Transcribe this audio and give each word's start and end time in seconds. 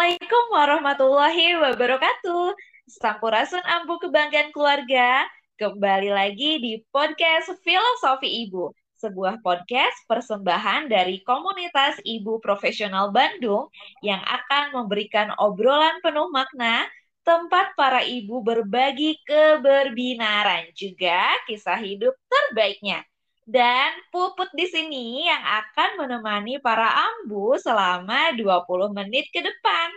Assalamualaikum 0.00 0.44
warahmatullahi 0.56 1.46
wabarakatuh. 1.60 2.56
Sampurasun 2.88 3.60
ambu 3.60 4.00
kebanggaan 4.00 4.48
keluarga. 4.48 5.28
Kembali 5.60 6.08
lagi 6.08 6.56
di 6.56 6.80
podcast 6.88 7.52
Filosofi 7.60 8.48
Ibu, 8.48 8.72
sebuah 8.96 9.44
podcast 9.44 9.92
persembahan 10.08 10.88
dari 10.88 11.20
komunitas 11.20 12.00
ibu 12.00 12.40
profesional 12.40 13.12
Bandung 13.12 13.68
yang 14.00 14.24
akan 14.24 14.72
memberikan 14.72 15.36
obrolan 15.36 16.00
penuh 16.00 16.32
makna, 16.32 16.88
tempat 17.20 17.76
para 17.76 18.00
ibu 18.00 18.40
berbagi 18.40 19.20
keberbinaran, 19.28 20.72
juga 20.72 21.28
kisah 21.44 21.76
hidup 21.76 22.16
terbaiknya. 22.24 23.04
Dan 23.50 23.98
Puput 24.14 24.46
di 24.54 24.62
sini 24.70 25.26
yang 25.26 25.42
akan 25.42 25.98
menemani 25.98 26.62
para 26.62 26.86
ambu 26.86 27.58
selama 27.58 28.30
20 28.38 28.94
menit 28.94 29.26
ke 29.34 29.42
depan. 29.42 29.90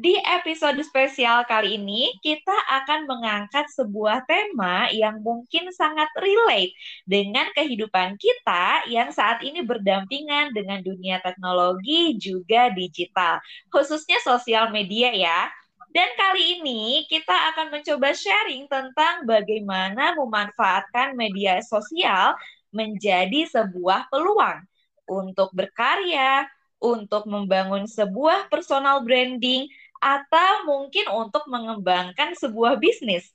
Di 0.00 0.16
episode 0.16 0.80
spesial 0.80 1.44
kali 1.44 1.76
ini, 1.76 2.08
kita 2.24 2.56
akan 2.80 3.04
mengangkat 3.04 3.68
sebuah 3.76 4.24
tema 4.24 4.88
yang 4.96 5.20
mungkin 5.20 5.68
sangat 5.76 6.08
relate 6.16 6.72
dengan 7.04 7.52
kehidupan 7.52 8.16
kita 8.16 8.88
yang 8.88 9.12
saat 9.12 9.44
ini 9.44 9.60
berdampingan 9.60 10.56
dengan 10.56 10.80
dunia 10.80 11.20
teknologi 11.20 12.16
juga 12.16 12.72
digital, 12.72 13.44
khususnya 13.68 14.16
sosial 14.24 14.72
media 14.72 15.12
ya. 15.12 15.52
Dan 15.92 16.08
kali 16.16 16.64
ini 16.64 17.04
kita 17.12 17.52
akan 17.52 17.76
mencoba 17.76 18.16
sharing 18.16 18.72
tentang 18.72 19.28
bagaimana 19.28 20.16
memanfaatkan 20.16 21.12
media 21.12 21.60
sosial 21.60 22.40
menjadi 22.70 23.46
sebuah 23.50 24.10
peluang 24.10 24.64
untuk 25.10 25.50
berkarya, 25.52 26.46
untuk 26.80 27.26
membangun 27.26 27.84
sebuah 27.84 28.48
personal 28.48 29.02
branding, 29.04 29.68
atau 30.00 30.64
mungkin 30.64 31.04
untuk 31.12 31.44
mengembangkan 31.50 32.32
sebuah 32.38 32.80
bisnis. 32.80 33.28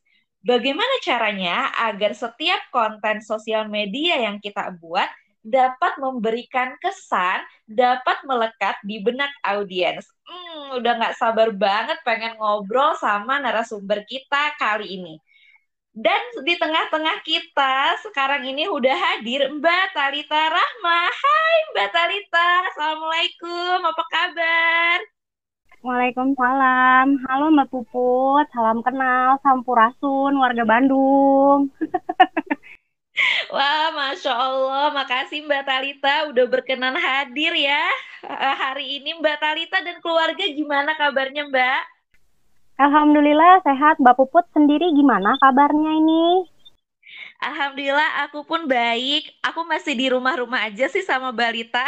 Bagaimana 0.46 1.02
caranya 1.02 1.74
agar 1.90 2.14
setiap 2.14 2.62
konten 2.70 3.22
sosial 3.22 3.66
media 3.70 4.18
yang 4.22 4.38
kita 4.42 4.74
buat 4.78 5.10
dapat 5.46 6.02
memberikan 6.02 6.74
kesan, 6.82 7.46
dapat 7.70 8.18
melekat 8.26 8.82
di 8.82 8.98
benak 9.02 9.30
audiens. 9.46 10.10
Hmm, 10.26 10.82
udah 10.82 10.92
nggak 10.98 11.18
sabar 11.22 11.54
banget 11.54 12.02
pengen 12.02 12.34
ngobrol 12.42 12.98
sama 12.98 13.38
narasumber 13.38 14.02
kita 14.10 14.58
kali 14.58 14.98
ini. 14.98 15.22
Dan 15.96 16.44
di 16.44 16.60
tengah-tengah 16.60 17.24
kita 17.24 17.96
sekarang 18.04 18.44
ini 18.44 18.68
udah 18.68 18.92
hadir 18.92 19.48
Mbak 19.48 19.96
Talita 19.96 20.52
Rahma. 20.52 21.08
Hai 21.08 21.56
Mbak 21.72 21.90
Talita, 21.96 22.50
Assalamualaikum, 22.68 23.80
apa 23.80 24.04
kabar? 24.12 25.00
Waalaikumsalam. 25.80 27.16
Halo 27.32 27.48
Mbak 27.48 27.72
Puput, 27.72 28.44
salam 28.52 28.84
kenal, 28.84 29.40
sampurasun, 29.40 30.36
warga 30.36 30.68
Bandung. 30.68 31.72
Wah, 33.56 33.96
Masya 33.96 34.36
Allah. 34.36 34.92
Makasih 34.92 35.48
Mbak 35.48 35.64
Talita 35.64 36.28
udah 36.28 36.46
berkenan 36.52 37.00
hadir 37.00 37.56
ya 37.56 37.88
eh, 38.28 38.56
hari 38.60 39.00
ini. 39.00 39.16
Mbak 39.24 39.40
Talita 39.40 39.80
dan 39.80 40.04
keluarga 40.04 40.44
gimana 40.44 40.92
kabarnya 41.00 41.48
Mbak? 41.48 41.95
Alhamdulillah 42.76 43.64
sehat. 43.64 44.04
Mbak 44.04 44.16
Puput 44.20 44.46
sendiri 44.52 44.92
gimana 44.92 45.40
kabarnya 45.40 45.92
ini? 45.96 46.44
Alhamdulillah 47.40 48.28
aku 48.28 48.44
pun 48.44 48.68
baik. 48.68 49.32
Aku 49.48 49.64
masih 49.64 49.96
di 49.96 50.12
rumah-rumah 50.12 50.68
aja 50.68 50.92
sih 50.92 51.04
sama 51.04 51.32
Balita. 51.32 51.84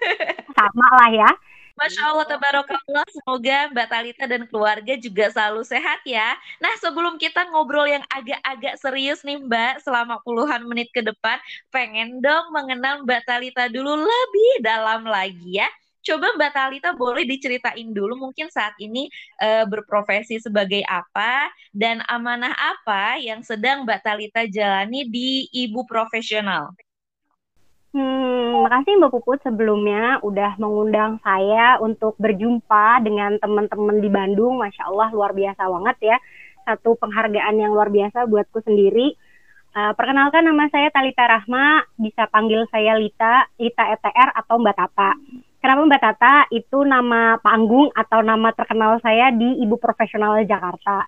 Sama 0.58 0.88
lah 0.98 1.10
ya. 1.10 1.30
Masya 1.78 2.02
Allah, 2.12 2.26
tabarakallah. 2.28 3.06
Semoga 3.08 3.72
Mbak 3.72 3.86
Talita 3.88 4.24
dan 4.28 4.42
keluarga 4.50 4.94
juga 5.00 5.32
selalu 5.32 5.62
sehat 5.64 6.04
ya. 6.04 6.36
Nah, 6.60 6.74
sebelum 6.78 7.16
kita 7.16 7.48
ngobrol 7.48 7.88
yang 7.88 8.04
agak-agak 8.12 8.76
serius 8.76 9.24
nih 9.24 9.40
Mbak, 9.40 9.80
selama 9.80 10.20
puluhan 10.20 10.62
menit 10.68 10.92
ke 10.92 11.00
depan, 11.00 11.40
pengen 11.72 12.20
dong 12.20 12.52
mengenal 12.52 13.02
Mbak 13.06 13.22
Talita 13.24 13.64
dulu 13.72 13.94
lebih 13.96 14.52
dalam 14.60 15.08
lagi 15.08 15.64
ya. 15.64 15.68
Coba 16.02 16.34
Mbak 16.34 16.50
Talita 16.50 16.90
boleh 16.98 17.22
diceritain 17.22 17.94
dulu 17.94 18.18
mungkin 18.18 18.50
saat 18.50 18.74
ini 18.82 19.06
e, 19.38 19.48
berprofesi 19.70 20.42
sebagai 20.42 20.82
apa 20.82 21.46
dan 21.70 22.02
amanah 22.10 22.50
apa 22.50 23.22
yang 23.22 23.46
sedang 23.46 23.86
Mbak 23.86 24.02
Talita 24.02 24.42
jalani 24.50 25.06
di 25.06 25.46
ibu 25.54 25.86
profesional. 25.86 26.74
Hmm, 27.92 28.66
makasih 28.66 28.98
Mbak 28.98 29.12
Puput 29.14 29.38
sebelumnya 29.46 30.16
udah 30.26 30.56
mengundang 30.56 31.20
saya 31.20 31.76
untuk 31.78 32.18
berjumpa 32.18 33.04
dengan 33.04 33.38
teman-teman 33.38 34.00
di 34.02 34.08
Bandung. 34.08 34.58
Masya 34.58 34.88
Allah 34.90 35.12
luar 35.14 35.36
biasa 35.36 35.62
banget 35.70 35.96
ya. 36.00 36.16
Satu 36.66 36.98
penghargaan 36.98 37.62
yang 37.62 37.76
luar 37.76 37.92
biasa 37.92 38.26
buatku 38.26 38.64
sendiri. 38.64 39.14
Uh, 39.72 39.92
perkenalkan 39.96 40.44
nama 40.44 40.68
saya 40.68 40.88
Talita 40.92 41.24
Rahma, 41.24 41.84
bisa 42.00 42.28
panggil 42.28 42.64
saya 42.68 42.96
Lita, 42.96 43.48
Lita 43.60 43.84
ETR 43.92 44.40
atau 44.40 44.56
Mbak 44.60 44.76
Tata. 44.76 45.12
Kenapa 45.62 45.86
Mbak 45.86 46.02
Tata 46.02 46.34
itu 46.50 46.82
nama 46.82 47.38
panggung 47.38 47.86
atau 47.94 48.18
nama 48.18 48.50
terkenal 48.50 48.98
saya 48.98 49.30
di 49.30 49.62
Ibu 49.62 49.78
Profesional 49.78 50.42
Jakarta. 50.42 51.06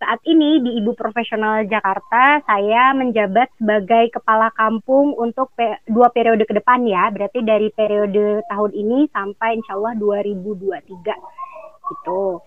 Saat 0.00 0.24
ini 0.24 0.56
di 0.64 0.80
Ibu 0.80 0.96
Profesional 0.96 1.68
Jakarta 1.68 2.40
saya 2.48 2.96
menjabat 2.96 3.52
sebagai 3.60 4.08
kepala 4.08 4.48
kampung 4.56 5.12
untuk 5.20 5.52
pe 5.52 5.84
dua 5.84 6.08
periode 6.16 6.48
ke 6.48 6.56
depan 6.56 6.80
ya. 6.88 7.12
Berarti 7.12 7.44
dari 7.44 7.68
periode 7.68 8.40
tahun 8.48 8.72
ini 8.72 9.12
sampai 9.12 9.60
insya 9.60 9.76
Allah 9.76 9.92
2023 9.92 11.92
gitu. 11.92 12.40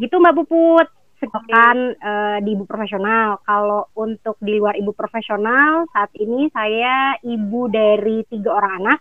Gitu 0.00 0.14
Mbak 0.16 0.32
Puput. 0.32 0.88
Sekian 1.16 1.96
uh, 1.96 2.38
di 2.40 2.56
Ibu 2.56 2.64
Profesional. 2.64 3.44
Kalau 3.44 3.92
untuk 4.00 4.40
di 4.40 4.56
luar 4.56 4.80
Ibu 4.80 4.96
Profesional 4.96 5.84
saat 5.92 6.08
ini 6.16 6.48
saya 6.56 7.20
ibu 7.20 7.68
dari 7.68 8.24
tiga 8.32 8.56
orang 8.56 8.80
anak 8.80 8.98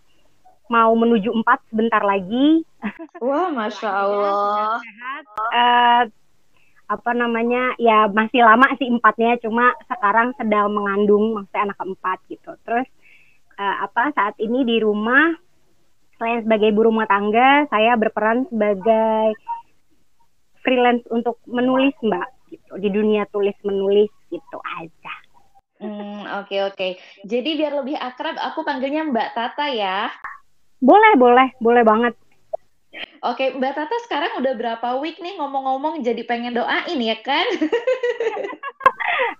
mau 0.69 0.91
menuju 0.97 1.29
empat 1.31 1.61
sebentar 1.69 2.01
lagi. 2.01 2.65
Wah, 3.21 3.49
masya 3.53 3.89
Allah. 3.89 4.81
Uh, 5.53 6.03
apa 6.85 7.11
namanya 7.17 7.73
ya 7.81 8.05
masih 8.09 8.45
lama 8.45 8.69
sih 8.77 8.85
empatnya, 8.85 9.41
cuma 9.41 9.73
sekarang 9.89 10.37
sedang 10.37 10.69
mengandung 10.69 11.33
maksudnya 11.33 11.71
anak 11.71 11.77
keempat 11.81 12.17
gitu. 12.29 12.51
Terus 12.61 12.87
uh, 13.57 13.75
apa 13.89 14.13
saat 14.13 14.37
ini 14.37 14.61
di 14.65 14.77
rumah 14.81 15.33
selain 16.15 16.45
sebagai 16.45 16.71
ibu 16.71 16.87
rumah 16.87 17.09
tangga, 17.09 17.67
saya 17.67 17.97
berperan 17.97 18.47
sebagai 18.47 19.35
freelance 20.61 21.05
untuk 21.11 21.41
menulis 21.45 21.93
mbak 22.01 22.25
gitu 22.49 22.73
di 22.79 22.89
dunia 22.89 23.25
tulis 23.29 23.57
menulis 23.65 24.09
gitu 24.29 24.57
aja. 24.79 25.15
Hmm, 25.75 26.23
oke 26.39 26.47
okay, 26.47 26.59
oke. 26.63 26.75
Okay. 26.79 26.91
Jadi 27.27 27.59
biar 27.59 27.73
lebih 27.83 27.99
akrab, 27.99 28.39
aku 28.39 28.63
panggilnya 28.63 29.03
Mbak 29.11 29.29
Tata 29.35 29.67
ya. 29.75 30.07
Boleh, 30.85 31.13
boleh, 31.17 31.47
boleh 31.57 31.81
banget. 31.81 32.13
Oke, 33.25 33.57
Mbak 33.57 33.73
Tata 33.73 33.97
sekarang 34.05 34.31
udah 34.39 34.53
berapa 34.53 34.87
week 35.01 35.17
nih 35.17 35.35
ngomong-ngomong 35.41 36.05
jadi 36.05 36.21
pengen 36.29 36.53
doain 36.53 36.99
ya 37.01 37.17
kan? 37.25 37.43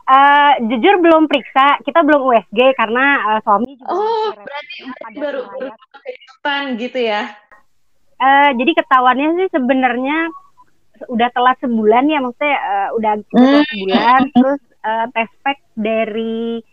uh, 0.10 0.54
jujur 0.74 1.00
belum 1.06 1.30
periksa, 1.30 1.80
kita 1.86 2.02
belum 2.02 2.26
USG 2.34 2.60
karena 2.76 3.06
uh, 3.30 3.40
suami 3.46 3.78
juga 3.78 3.94
Oh, 3.94 4.34
berarti, 4.34 4.76
berarti 4.90 5.18
baru 5.22 5.42
baru 5.54 5.70
kehidupan 6.02 6.62
gitu 6.82 7.00
ya. 7.00 7.22
Uh, 8.18 8.50
jadi 8.58 8.72
ketahuannya 8.82 9.30
sih 9.38 9.48
sebenarnya 9.54 10.18
udah 11.12 11.30
telat 11.36 11.60
sebulan 11.60 12.08
ya 12.08 12.20
maksudnya 12.24 12.56
uh, 12.56 12.90
udah 12.96 13.14
hmm. 13.20 13.64
sebulan 13.68 14.22
terus 14.32 14.62
uh, 14.88 15.06
test 15.12 15.36
pack 15.44 15.60
dari 15.76 16.64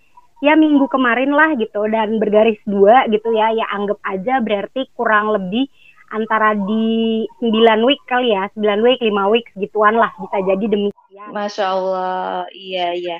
ya 0.43 0.59
minggu 0.59 0.91
kemarin 0.91 1.31
lah 1.31 1.55
gitu 1.55 1.87
dan 1.87 2.19
bergaris 2.19 2.59
dua 2.67 3.07
gitu 3.07 3.31
ya. 3.31 3.55
Ya 3.55 3.71
anggap 3.71 4.03
aja 4.03 4.43
berarti 4.43 4.91
kurang 4.99 5.31
lebih 5.31 5.71
antara 6.13 6.53
di 6.53 7.25
9 7.41 7.89
week 7.89 8.03
kali 8.05 8.37
ya 8.37 8.51
9 8.53 8.85
week 8.85 9.01
5 9.01 9.33
week 9.33 9.47
gituan 9.57 9.97
lah 9.97 10.13
bisa 10.21 10.45
jadi 10.45 10.65
demikian. 10.69 11.31
Masya 11.33 11.65
Allah. 11.73 12.45
Iya 12.53 12.87
iya. 12.93 13.17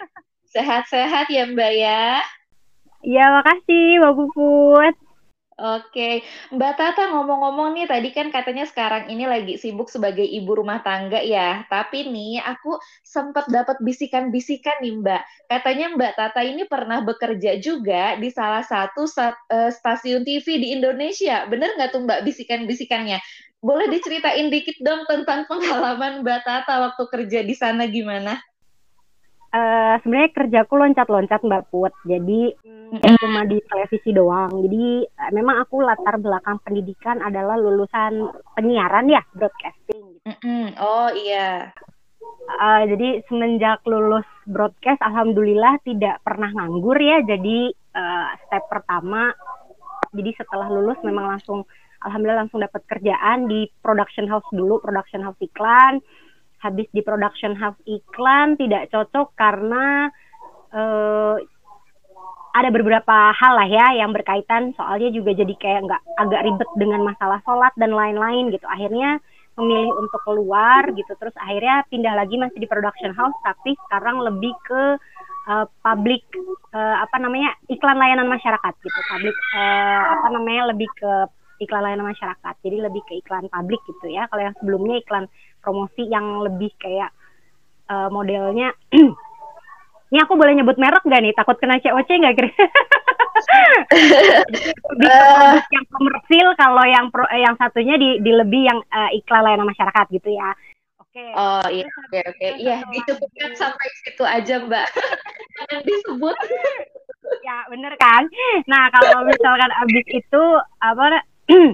Sehat-sehat 0.53 1.33
ya 1.33 1.49
Mbak 1.49 1.73
ya. 1.73 2.21
Iya 3.03 3.25
makasih 3.41 4.03
Mbak 4.03 4.13
Puput 4.15 4.95
Oke, 5.63 6.27
Mbak 6.51 6.75
Tata 6.75 7.15
ngomong-ngomong 7.15 7.79
nih 7.79 7.87
tadi 7.87 8.11
kan 8.11 8.35
katanya 8.35 8.67
sekarang 8.67 9.07
ini 9.15 9.31
lagi 9.31 9.55
sibuk 9.55 9.87
sebagai 9.87 10.27
ibu 10.27 10.59
rumah 10.59 10.83
tangga 10.83 11.23
ya. 11.23 11.63
Tapi 11.71 12.11
nih 12.11 12.43
aku 12.43 12.83
sempat 13.07 13.47
dapat 13.47 13.79
bisikan-bisikan 13.79 14.83
nih 14.83 14.99
Mbak. 14.99 15.23
Katanya 15.47 15.87
Mbak 15.95 16.13
Tata 16.19 16.43
ini 16.43 16.67
pernah 16.67 17.07
bekerja 17.07 17.63
juga 17.63 18.19
di 18.19 18.27
salah 18.35 18.67
satu 18.67 19.07
eh, 19.55 19.71
stasiun 19.71 20.27
TV 20.27 20.47
di 20.59 20.69
Indonesia. 20.75 21.47
Bener 21.47 21.79
nggak 21.79 21.95
tuh 21.95 22.03
Mbak 22.11 22.21
bisikan-bisikannya? 22.27 23.23
Boleh 23.63 23.87
diceritain 23.87 24.51
dikit 24.51 24.75
dong 24.83 25.07
tentang 25.07 25.47
pengalaman 25.51 26.27
Mbak 26.27 26.43
Tata 26.43 26.91
waktu 26.91 27.05
kerja 27.07 27.39
di 27.47 27.55
sana 27.55 27.87
gimana? 27.87 28.35
Uh, 29.53 29.95
sebenarnya 30.03 30.31
kerjaku 30.33 30.75
loncat-loncat 30.81 31.41
Mbak 31.45 31.65
Put. 31.69 31.93
Jadi 32.09 32.57
mm. 32.65 33.17
cuma 33.21 33.45
di 33.47 33.61
televisi 33.69 34.11
doang. 34.11 34.51
Jadi 34.65 35.07
uh, 35.07 35.31
memang 35.37 35.63
aku 35.63 35.85
latar 35.85 36.17
belakang 36.19 36.59
pendidikan 36.65 37.21
adalah 37.21 37.61
lulusan 37.61 38.33
penyiaran 38.57 39.13
ya, 39.13 39.23
broadcasting. 39.37 40.19
Gitu. 40.19 40.27
Mm 40.27 40.37
-mm. 40.41 40.65
Oh 40.81 41.11
iya. 41.13 41.71
Uh, 42.43 42.83
jadi 42.91 43.23
semenjak 43.31 43.87
lulus 43.87 44.27
broadcast, 44.49 44.99
alhamdulillah 45.05 45.79
tidak 45.87 46.19
pernah 46.27 46.51
nganggur 46.51 46.99
ya. 46.99 47.23
Jadi 47.23 47.71
uh, 47.95 48.27
step 48.49 48.67
pertama, 48.67 49.31
jadi 50.11 50.35
setelah 50.37 50.67
lulus 50.69 50.99
memang 51.07 51.39
langsung, 51.39 51.65
alhamdulillah 52.03 52.47
langsung 52.47 52.61
dapat 52.61 52.83
kerjaan 52.91 53.47
di 53.47 53.71
production 53.81 54.27
house 54.27 54.47
dulu, 54.51 54.83
production 54.83 55.23
house 55.23 55.39
iklan 55.39 56.03
habis 56.63 56.87
di 56.95 57.03
production 57.03 57.59
house 57.59 57.79
iklan 57.85 58.55
tidak 58.55 58.89
cocok 58.95 59.35
karena 59.35 60.09
uh, 60.71 61.37
ada 62.53 62.69
beberapa 62.69 63.33
hal 63.33 63.53
lah 63.57 63.69
ya 63.69 63.87
yang 63.99 64.13
berkaitan. 64.13 64.77
Soalnya 64.77 65.11
juga 65.11 65.33
jadi 65.33 65.55
kayak 65.57 65.81
nggak 65.89 66.03
agak 66.21 66.41
ribet 66.47 66.71
dengan 66.77 67.01
masalah 67.03 67.41
sholat 67.43 67.73
dan 67.81 67.91
lain-lain 67.97 68.53
gitu. 68.53 68.65
Akhirnya 68.69 69.19
memilih 69.57 69.93
untuk 69.97 70.21
keluar 70.25 70.87
gitu. 70.93 71.13
Terus 71.17 71.35
akhirnya 71.41 71.85
pindah 71.89 72.15
lagi 72.15 72.37
masih 72.37 72.61
di 72.61 72.69
production 72.69 73.13
house 73.17 73.37
tapi 73.41 73.75
sekarang 73.89 74.21
lebih 74.21 74.53
ke 74.69 74.83
uh, 75.49 75.67
public 75.81 76.23
uh, 76.77 77.01
apa 77.01 77.17
namanya 77.19 77.57
iklan 77.73 77.97
layanan 77.97 78.29
masyarakat 78.29 78.73
gitu. 78.85 79.01
Public 79.11 79.37
uh, 79.57 80.03
apa 80.21 80.27
namanya 80.37 80.63
lebih 80.77 80.89
ke 80.93 81.13
iklan 81.65 81.83
layanan 81.87 82.11
masyarakat 82.11 82.55
jadi 82.63 82.77
lebih 82.91 83.03
ke 83.07 83.23
iklan 83.23 83.47
publik 83.49 83.81
gitu 83.87 84.11
ya 84.11 84.27
kalau 84.29 84.43
yang 84.45 84.57
sebelumnya 84.59 84.97
iklan 85.01 85.25
promosi 85.63 86.03
yang 86.11 86.43
lebih 86.43 86.71
kayak 86.79 87.11
uh, 87.89 88.09
modelnya 88.11 88.75
ini 90.13 90.19
aku 90.21 90.37
boleh 90.37 90.53
nyebut 90.59 90.77
merek 90.77 91.03
gak 91.07 91.23
nih 91.23 91.33
takut 91.33 91.57
kena 91.57 91.81
COC 91.81 92.09
nggak 92.11 92.37
kira 92.37 92.51
lebih 94.93 95.09
uh, 95.09 95.57
yang 95.73 95.87
komersil 95.89 96.47
kalau 96.55 96.85
yang 96.85 97.07
pro, 97.09 97.25
yang 97.33 97.57
satunya 97.57 97.97
di, 97.97 98.21
di 98.21 98.33
lebih 98.35 98.63
yang 98.69 98.79
uh, 98.93 99.11
iklan 99.15 99.43
layanan 99.43 99.67
masyarakat 99.71 100.07
gitu 100.13 100.31
ya 100.37 100.53
Oke. 101.13 101.29
Oh 101.37 101.69
iya, 101.69 101.85
oke 101.85 102.19
oke. 102.25 102.49
Iya, 102.57 102.77
dicukupkan 102.89 103.53
sampai 103.53 103.89
situ 104.01 104.25
aja, 104.25 104.65
Mbak. 104.65 104.89
Jangan 105.61 105.81
disebut. 105.85 106.37
ya, 107.45 107.69
bener 107.69 107.93
kan? 108.01 108.25
Nah, 108.65 108.89
kalau 108.89 109.29
misalkan 109.29 109.69
abis 109.85 110.09
itu 110.09 110.43
apa 110.81 111.21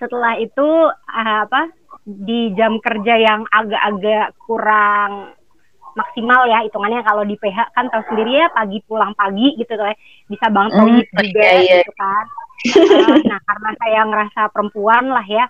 setelah 0.00 0.34
itu 0.40 0.68
ah, 1.10 1.44
apa 1.44 1.70
di 2.06 2.50
jam 2.56 2.80
kerja 2.80 3.14
yang 3.20 3.44
agak-agak 3.52 4.34
kurang 4.40 5.36
maksimal 5.94 6.46
ya 6.46 6.62
hitungannya 6.64 7.02
kalau 7.02 7.26
di 7.26 7.34
PH 7.36 7.74
kan 7.74 7.90
tahu 7.90 8.02
sendiri 8.10 8.40
ya 8.40 8.46
pagi 8.54 8.78
pulang 8.86 9.12
pagi 9.18 9.58
gitu 9.58 9.74
tuh 9.74 9.86
ya 9.90 9.96
bisa 10.30 10.46
banget 10.48 10.72
mm, 10.78 11.02
juga 11.18 11.48
iya, 11.58 11.82
gitu 11.82 11.92
kan. 11.98 12.24
Uh, 12.60 13.16
nah 13.26 13.40
karena 13.42 13.70
saya 13.80 14.00
ngerasa 14.06 14.40
perempuan 14.54 15.04
lah 15.10 15.26
ya 15.26 15.44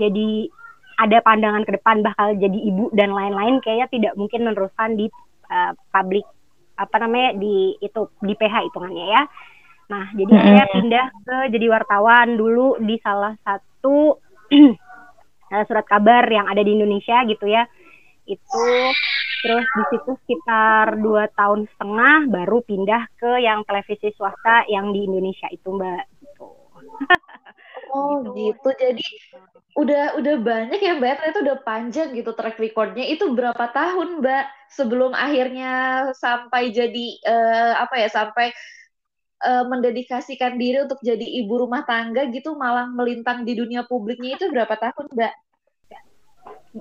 jadi 0.00 0.48
ada 0.94 1.18
pandangan 1.26 1.66
ke 1.66 1.74
depan 1.74 2.06
bakal 2.06 2.32
jadi 2.38 2.58
ibu 2.58 2.88
dan 2.94 3.10
lain-lain 3.10 3.58
kayaknya 3.60 3.86
tidak 3.90 4.12
mungkin 4.14 4.46
meneruskan 4.46 4.94
di 4.94 5.10
uh, 5.50 5.74
publik 5.90 6.24
apa 6.74 6.96
namanya 7.02 7.38
di 7.38 7.78
itu 7.78 8.10
di 8.22 8.34
PH 8.34 8.70
hitungannya 8.70 9.06
ya 9.10 9.22
Nah, 9.90 10.06
jadi 10.16 10.32
mm 10.32 10.40
-hmm. 10.40 10.48
saya 10.48 10.64
pindah 10.72 11.06
ke 11.24 11.36
jadi 11.52 11.66
wartawan 11.68 12.28
dulu 12.40 12.80
di 12.80 12.96
salah 13.04 13.36
satu 13.44 14.16
eh, 15.54 15.64
surat 15.68 15.84
kabar 15.84 16.24
yang 16.28 16.48
ada 16.48 16.64
di 16.64 16.72
Indonesia 16.72 17.20
gitu 17.28 17.44
ya. 17.44 17.68
Itu 18.24 18.64
terus 19.44 19.66
di 19.68 19.82
situ 19.92 20.12
sekitar 20.24 20.96
dua 21.04 21.28
tahun 21.36 21.68
setengah 21.68 22.32
baru 22.32 22.64
pindah 22.64 23.12
ke 23.20 23.44
yang 23.44 23.60
televisi 23.68 24.08
swasta 24.16 24.64
yang 24.72 24.96
di 24.96 25.04
Indonesia 25.04 25.52
itu 25.52 25.68
Mbak 25.68 26.04
gitu. 26.24 26.48
Oh 27.94 28.26
gitu. 28.34 28.34
gitu. 28.34 28.68
Jadi 28.74 29.06
udah 29.78 30.18
udah 30.18 30.36
banyak 30.42 30.80
ya 30.82 30.98
Mbak, 30.98 31.14
ternyata 31.18 31.40
udah 31.46 31.58
panjang 31.62 32.08
gitu 32.14 32.34
track 32.34 32.58
recordnya. 32.58 33.06
Itu 33.06 33.34
berapa 33.34 33.70
tahun 33.70 34.18
Mbak 34.22 34.44
sebelum 34.70 35.14
akhirnya 35.14 35.72
sampai 36.18 36.74
jadi 36.74 37.06
uh, 37.22 37.72
apa 37.86 37.94
ya 38.02 38.08
sampai 38.10 38.50
uh, 39.44 39.64
mendedikasikan 39.68 40.56
diri 40.56 40.88
untuk 40.88 40.98
jadi 41.04 41.22
ibu 41.44 41.60
rumah 41.60 41.84
tangga 41.84 42.26
gitu 42.32 42.56
malah 42.56 42.88
melintang 42.88 43.44
di 43.44 43.52
dunia 43.54 43.84
publiknya 43.84 44.40
itu 44.40 44.48
berapa 44.48 44.74
tahun 44.74 45.06
mbak? 45.12 45.34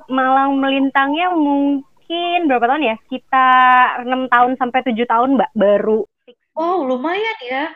Malang 0.10 0.58
melintangnya 0.58 1.36
mungkin 1.36 2.40
berapa 2.48 2.66
tahun 2.66 2.84
ya? 2.88 2.96
Sekitar 3.06 4.08
enam 4.08 4.32
tahun 4.32 4.56
sampai 4.58 4.80
tujuh 4.90 5.06
tahun 5.06 5.38
mbak 5.38 5.52
baru. 5.54 6.08
Oh 6.56 6.88
lumayan 6.88 7.38
ya. 7.44 7.70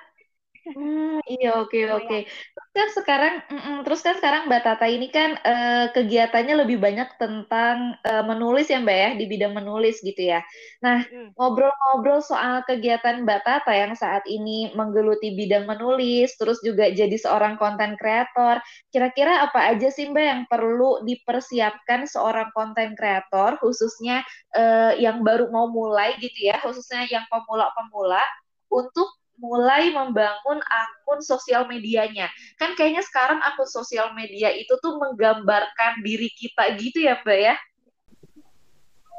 Hmm, 0.68 1.24
iya 1.31 1.56
oke 1.64 1.72
okay, 1.72 1.84
oke. 1.96 2.06
Okay. 2.08 2.22
Terus 2.28 2.72
kan 2.75 2.90
sekarang, 2.92 3.34
mm 3.48 3.60
-mm, 3.62 3.78
terus 3.88 4.02
kan 4.04 4.16
sekarang 4.19 4.42
Mbak 4.52 4.62
Tata 4.68 4.86
ini 4.90 5.08
kan 5.08 5.40
uh, 5.40 5.86
kegiatannya 5.96 6.56
lebih 6.66 6.78
banyak 6.78 7.10
tentang 7.16 7.96
uh, 8.04 8.24
menulis 8.28 8.68
ya 8.68 8.84
Mbak 8.84 8.98
ya 8.98 9.10
di 9.16 9.25
bidang 9.31 9.54
menulis 9.56 10.04
gitu 10.04 10.19
ya. 10.19 10.44
Nah 10.84 11.08
ngobrol-ngobrol 11.40 12.19
soal 12.19 12.68
kegiatan 12.68 13.24
Mbak 13.24 13.42
Tata 13.48 13.72
yang 13.72 13.94
saat 13.96 14.28
ini 14.28 14.75
menggeluti 14.75 15.34
bidang 15.34 15.66
menulis, 15.69 16.36
terus 16.36 16.60
juga 16.60 16.92
jadi 16.92 17.16
seorang 17.16 17.56
konten 17.56 17.96
kreator. 17.96 18.60
Kira-kira 18.92 19.48
apa 19.48 19.72
aja 19.72 19.88
sih 19.88 20.12
Mbak 20.12 20.25
yang 20.25 20.42
perlu 20.52 21.02
dipersiapkan 21.08 22.06
seorang 22.10 22.52
konten 22.52 22.94
kreator, 23.00 23.56
khususnya 23.63 24.22
uh, 24.58 24.92
yang 25.00 25.24
baru 25.24 25.48
mau 25.48 25.72
mulai 25.72 26.20
gitu 26.20 26.52
ya, 26.52 26.60
khususnya 26.60 27.08
yang 27.08 27.24
pemula-pemula 27.31 28.22
untuk 28.68 29.08
mulai 29.38 29.94
membangun 29.94 30.60
akun 30.62 31.22
sosial 31.22 31.69
medianya. 31.69 32.30
Kan 32.57 32.74
kayaknya 32.74 33.06
sekarang 33.06 33.38
akun 33.42 33.69
sosial 33.69 34.12
media 34.18 34.50
itu 34.54 34.74
tuh 34.81 34.98
menggambarkan 34.98 36.01
diri 36.01 36.30
kita 36.34 36.74
gitu 36.81 37.06
ya, 37.06 37.22
Mbak 37.22 37.39
ya? 37.39 37.56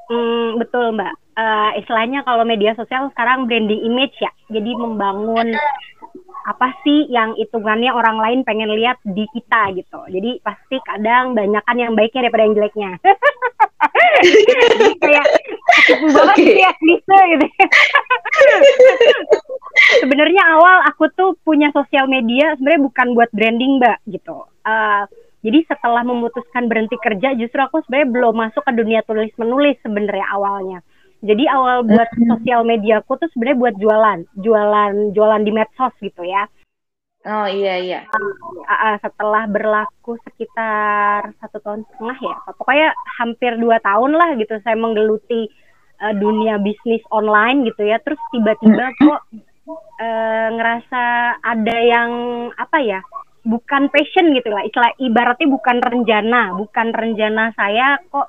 Hmm, 0.08 0.58
betul, 0.58 0.96
Mbak. 0.96 1.14
Uh, 1.38 1.70
istilahnya 1.78 2.26
kalau 2.26 2.42
media 2.42 2.74
sosial 2.74 3.12
sekarang 3.14 3.46
branding 3.46 3.78
image 3.86 4.16
ya. 4.18 4.32
Jadi 4.50 4.74
membangun 4.74 5.54
apa 6.48 6.72
sih 6.80 7.04
yang 7.12 7.36
hitungannya 7.36 7.92
orang 7.92 8.16
lain 8.16 8.40
pengen 8.40 8.72
lihat 8.72 8.96
di 9.04 9.28
kita 9.36 9.76
gitu. 9.76 10.00
Jadi 10.08 10.40
pasti 10.40 10.80
kadang 10.80 11.36
banyak 11.36 11.60
kan 11.60 11.76
yang 11.76 11.92
baiknya 11.92 12.26
daripada 12.26 12.44
yang 12.48 12.56
jeleknya. 12.56 12.90
Kayak 15.02 15.26
banget 16.14 16.36
okay. 16.36 16.54
ya 16.64 16.72
gitu. 16.80 17.12
sebenarnya 20.02 20.42
awal 20.58 20.76
aku 20.90 21.08
tuh 21.14 21.38
punya 21.46 21.70
sosial 21.72 22.10
media 22.10 22.58
sebenarnya 22.58 22.82
bukan 22.88 23.06
buat 23.14 23.30
branding 23.32 23.78
mbak 23.78 23.98
gitu 24.10 24.44
uh, 24.66 25.04
jadi 25.40 25.64
setelah 25.70 26.02
memutuskan 26.02 26.66
berhenti 26.66 26.98
kerja 26.98 27.38
justru 27.38 27.62
aku 27.62 27.80
sebenarnya 27.86 28.10
belum 28.10 28.34
masuk 28.34 28.62
ke 28.66 28.72
dunia 28.74 29.00
tulis 29.06 29.30
menulis 29.38 29.78
sebenarnya 29.80 30.26
awalnya 30.34 30.78
jadi 31.22 31.44
awal 31.50 31.86
buat 31.86 32.08
mm-hmm. 32.14 32.30
sosial 32.36 32.62
media 32.62 33.02
aku 33.02 33.18
tuh 33.18 33.30
sebenarnya 33.34 33.58
buat 33.58 33.74
jualan 33.78 34.18
jualan 34.38 34.92
jualan 35.14 35.42
di 35.42 35.52
medsos 35.54 35.94
gitu 36.02 36.22
ya 36.26 36.46
Oh 37.26 37.46
iya 37.50 37.74
iya. 37.82 38.00
Uh, 38.14 38.70
uh, 38.70 38.94
setelah 39.02 39.50
berlaku 39.50 40.14
sekitar 40.22 41.34
satu 41.42 41.58
tahun 41.58 41.82
setengah 41.90 42.18
ya, 42.22 42.34
pokoknya 42.54 42.88
hampir 43.18 43.58
dua 43.58 43.82
tahun 43.82 44.14
lah 44.14 44.38
gitu 44.38 44.54
saya 44.62 44.78
menggeluti 44.78 45.50
uh, 45.98 46.14
dunia 46.14 46.62
bisnis 46.62 47.02
online 47.10 47.66
gitu 47.66 47.82
ya. 47.82 47.98
Terus 48.06 48.22
tiba-tiba 48.30 48.94
kok 49.02 49.20
uh, 49.98 50.48
ngerasa 50.54 51.04
ada 51.42 51.76
yang 51.82 52.10
apa 52.54 52.78
ya 52.80 53.00
bukan 53.48 53.88
passion 53.88 54.34
gitu 54.36 54.52
lah 54.52 54.62
istilah 54.66 54.92
ibaratnya 55.00 55.48
bukan 55.48 55.80
rencana 55.80 56.52
bukan 56.52 56.92
rencana 56.92 57.48
saya 57.56 57.96
kok 58.12 58.28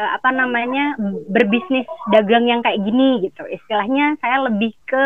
uh, 0.00 0.10
apa 0.16 0.30
namanya 0.32 0.96
berbisnis 1.28 1.84
dagang 2.08 2.48
yang 2.48 2.64
kayak 2.64 2.80
gini 2.80 3.28
gitu 3.28 3.44
istilahnya 3.44 4.16
saya 4.24 4.48
lebih 4.48 4.72
ke 4.88 5.04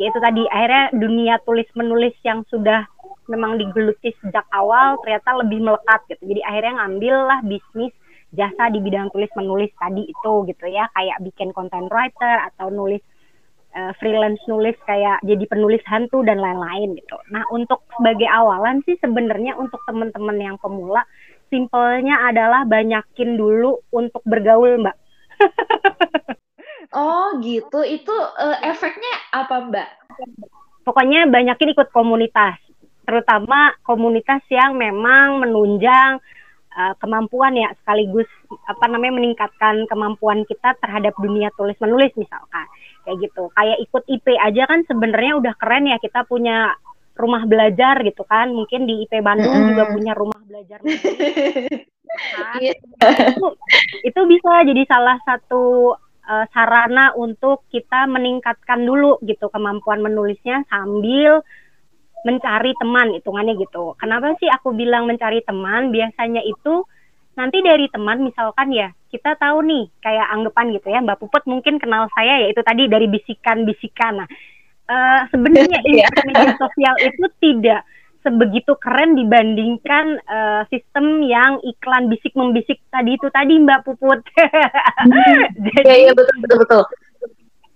yaitu 0.00 0.16
tadi 0.16 0.48
akhirnya 0.48 0.84
dunia 0.96 1.36
tulis 1.44 1.68
menulis 1.76 2.16
yang 2.24 2.40
sudah 2.48 2.88
memang 3.28 3.60
digeluti 3.60 4.16
sejak 4.24 4.48
awal 4.50 4.96
ternyata 5.04 5.36
lebih 5.44 5.60
melekat 5.60 6.00
gitu 6.08 6.24
jadi 6.24 6.40
akhirnya 6.48 6.74
ngambil 6.80 7.16
lah 7.28 7.40
bisnis 7.44 7.92
jasa 8.32 8.72
di 8.72 8.80
bidang 8.80 9.12
tulis 9.12 9.30
menulis 9.36 9.70
tadi 9.76 10.08
itu 10.08 10.32
gitu 10.48 10.64
ya 10.66 10.88
kayak 10.96 11.20
bikin 11.20 11.52
content 11.52 11.92
writer 11.92 12.48
atau 12.48 12.72
nulis 12.72 13.02
uh, 13.74 13.92
freelance 13.98 14.40
nulis 14.46 14.74
kayak 14.86 15.18
jadi 15.26 15.44
penulis 15.50 15.82
hantu 15.86 16.22
dan 16.22 16.38
lain-lain 16.38 16.94
gitu. 16.98 17.16
Nah 17.34 17.42
untuk 17.50 17.82
sebagai 17.98 18.26
awalan 18.30 18.82
sih 18.86 18.98
sebenarnya 19.02 19.58
untuk 19.58 19.82
teman-teman 19.86 20.38
yang 20.38 20.56
pemula 20.62 21.02
simpelnya 21.50 22.30
adalah 22.30 22.62
banyakin 22.66 23.34
dulu 23.34 23.82
untuk 23.90 24.22
bergaul 24.22 24.78
mbak. 24.78 24.96
oh 26.94 27.38
gitu, 27.42 27.80
itu 27.86 28.14
uh, 28.14 28.58
efeknya 28.66 29.12
apa 29.34 29.54
mbak? 29.68 29.88
Pokoknya 30.82 31.28
banyakin 31.28 31.72
ikut 31.76 31.88
komunitas, 31.94 32.58
terutama 33.06 33.74
komunitas 33.84 34.42
yang 34.50 34.74
memang 34.74 35.42
menunjang 35.44 36.18
uh, 36.74 36.94
kemampuan 36.98 37.58
ya 37.58 37.70
sekaligus 37.82 38.28
apa 38.66 38.84
namanya 38.86 39.18
meningkatkan 39.18 39.86
kemampuan 39.86 40.42
kita 40.46 40.74
terhadap 40.78 41.14
dunia 41.18 41.50
tulis 41.54 41.76
menulis 41.82 42.10
misalkan 42.18 42.66
kayak 43.06 43.18
gitu 43.22 43.50
kayak 43.54 43.78
ikut 43.82 44.02
IP 44.06 44.26
aja 44.38 44.62
kan 44.66 44.82
sebenarnya 44.86 45.32
udah 45.38 45.54
keren 45.58 45.90
ya 45.90 45.98
kita 45.98 46.26
punya 46.26 46.74
rumah 47.18 47.44
belajar 47.44 48.00
gitu 48.00 48.24
kan 48.24 48.48
mungkin 48.54 48.88
di 48.88 49.04
IP 49.04 49.20
Bandung 49.20 49.52
mm. 49.52 49.68
juga 49.74 49.84
punya 49.92 50.12
rumah 50.16 50.40
belajar 50.46 50.78
kan? 52.34 52.58
itu, 52.58 53.46
itu 54.02 54.20
bisa 54.26 54.52
jadi 54.66 54.82
salah 54.88 55.18
satu 55.26 55.94
uh, 56.30 56.46
sarana 56.54 57.10
untuk 57.18 57.66
kita 57.74 58.06
meningkatkan 58.06 58.86
dulu 58.86 59.18
gitu 59.26 59.50
kemampuan 59.50 59.98
menulisnya 59.98 60.62
sambil 60.70 61.42
mencari 62.22 62.70
teman 62.78 63.16
hitungannya 63.16 63.58
gitu. 63.58 63.98
Kenapa 63.98 64.36
sih 64.38 64.46
aku 64.46 64.76
bilang 64.76 65.10
mencari 65.10 65.42
teman? 65.42 65.90
Biasanya 65.90 66.46
itu 66.46 66.86
nanti 67.34 67.58
dari 67.64 67.88
teman 67.90 68.22
misalkan 68.22 68.70
ya 68.70 68.92
kita 69.08 69.34
tahu 69.40 69.64
nih 69.64 69.88
kayak 70.04 70.28
anggapan 70.28 70.76
gitu 70.76 70.92
ya 70.92 71.00
Mbak 71.00 71.18
Puput 71.24 71.42
mungkin 71.48 71.80
kenal 71.80 72.06
saya 72.12 72.46
ya 72.46 72.48
itu 72.52 72.62
tadi 72.62 72.86
dari 72.86 73.10
bisikan-bisikan. 73.10 74.22
Nah, 74.22 74.28
uh, 74.86 75.20
sebenarnya 75.32 75.80
iya. 75.90 76.06
media 76.28 76.54
sosial 76.60 76.94
itu 77.02 77.24
tidak 77.42 77.82
sebegitu 78.20 78.76
keren 78.76 79.16
dibandingkan 79.16 80.20
uh, 80.28 80.62
sistem 80.68 81.24
yang 81.24 81.60
iklan 81.64 82.12
bisik 82.12 82.36
membisik 82.36 82.80
tadi 82.92 83.16
itu 83.16 83.28
tadi 83.32 83.56
Mbak 83.56 83.80
Puput. 83.88 84.20
Jadi, 85.64 85.88
ya, 85.88 85.96
ya 86.08 86.12
betul 86.12 86.36
betul 86.44 86.58
betul. 86.64 86.82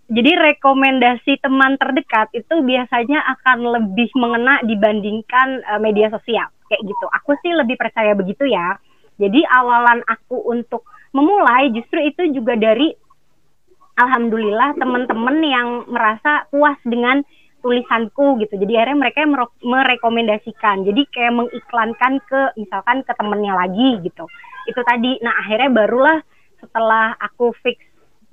Jadi 0.05 0.31
rekomendasi 0.37 1.41
teman 1.41 1.81
terdekat 1.81 2.29
itu 2.37 2.61
biasanya 2.61 3.25
akan 3.25 3.59
lebih 3.81 4.13
mengena 4.21 4.61
dibandingkan 4.61 5.65
uh, 5.65 5.81
media 5.81 6.13
sosial 6.13 6.53
kayak 6.69 6.85
gitu. 6.85 7.07
Aku 7.23 7.33
sih 7.41 7.57
lebih 7.57 7.81
percaya 7.81 8.13
begitu 8.13 8.45
ya. 8.45 8.77
Jadi 9.17 9.41
awalan 9.49 10.05
aku 10.05 10.45
untuk 10.45 10.85
memulai 11.15 11.73
justru 11.73 12.05
itu 12.05 12.37
juga 12.37 12.59
dari 12.59 12.93
alhamdulillah 13.95 14.75
teman-teman 14.75 15.37
yang 15.41 15.69
merasa 15.87 16.51
puas 16.51 16.77
dengan 16.83 17.23
tulisanku 17.65 18.37
gitu. 18.45 18.61
Jadi 18.61 18.73
akhirnya 18.77 19.09
mereka 19.09 19.25
merekomendasikan. 19.65 20.85
Jadi 20.85 21.09
kayak 21.09 21.33
mengiklankan 21.33 22.13
ke 22.29 22.41
misalkan 22.61 23.01
ke 23.01 23.13
temennya 23.17 23.57
lagi 23.57 24.05
gitu. 24.05 24.29
Itu 24.69 24.85
tadi. 24.85 25.17
Nah 25.25 25.33
akhirnya 25.41 25.73
barulah 25.73 26.19
setelah 26.61 27.17
aku 27.17 27.57
fix 27.65 27.81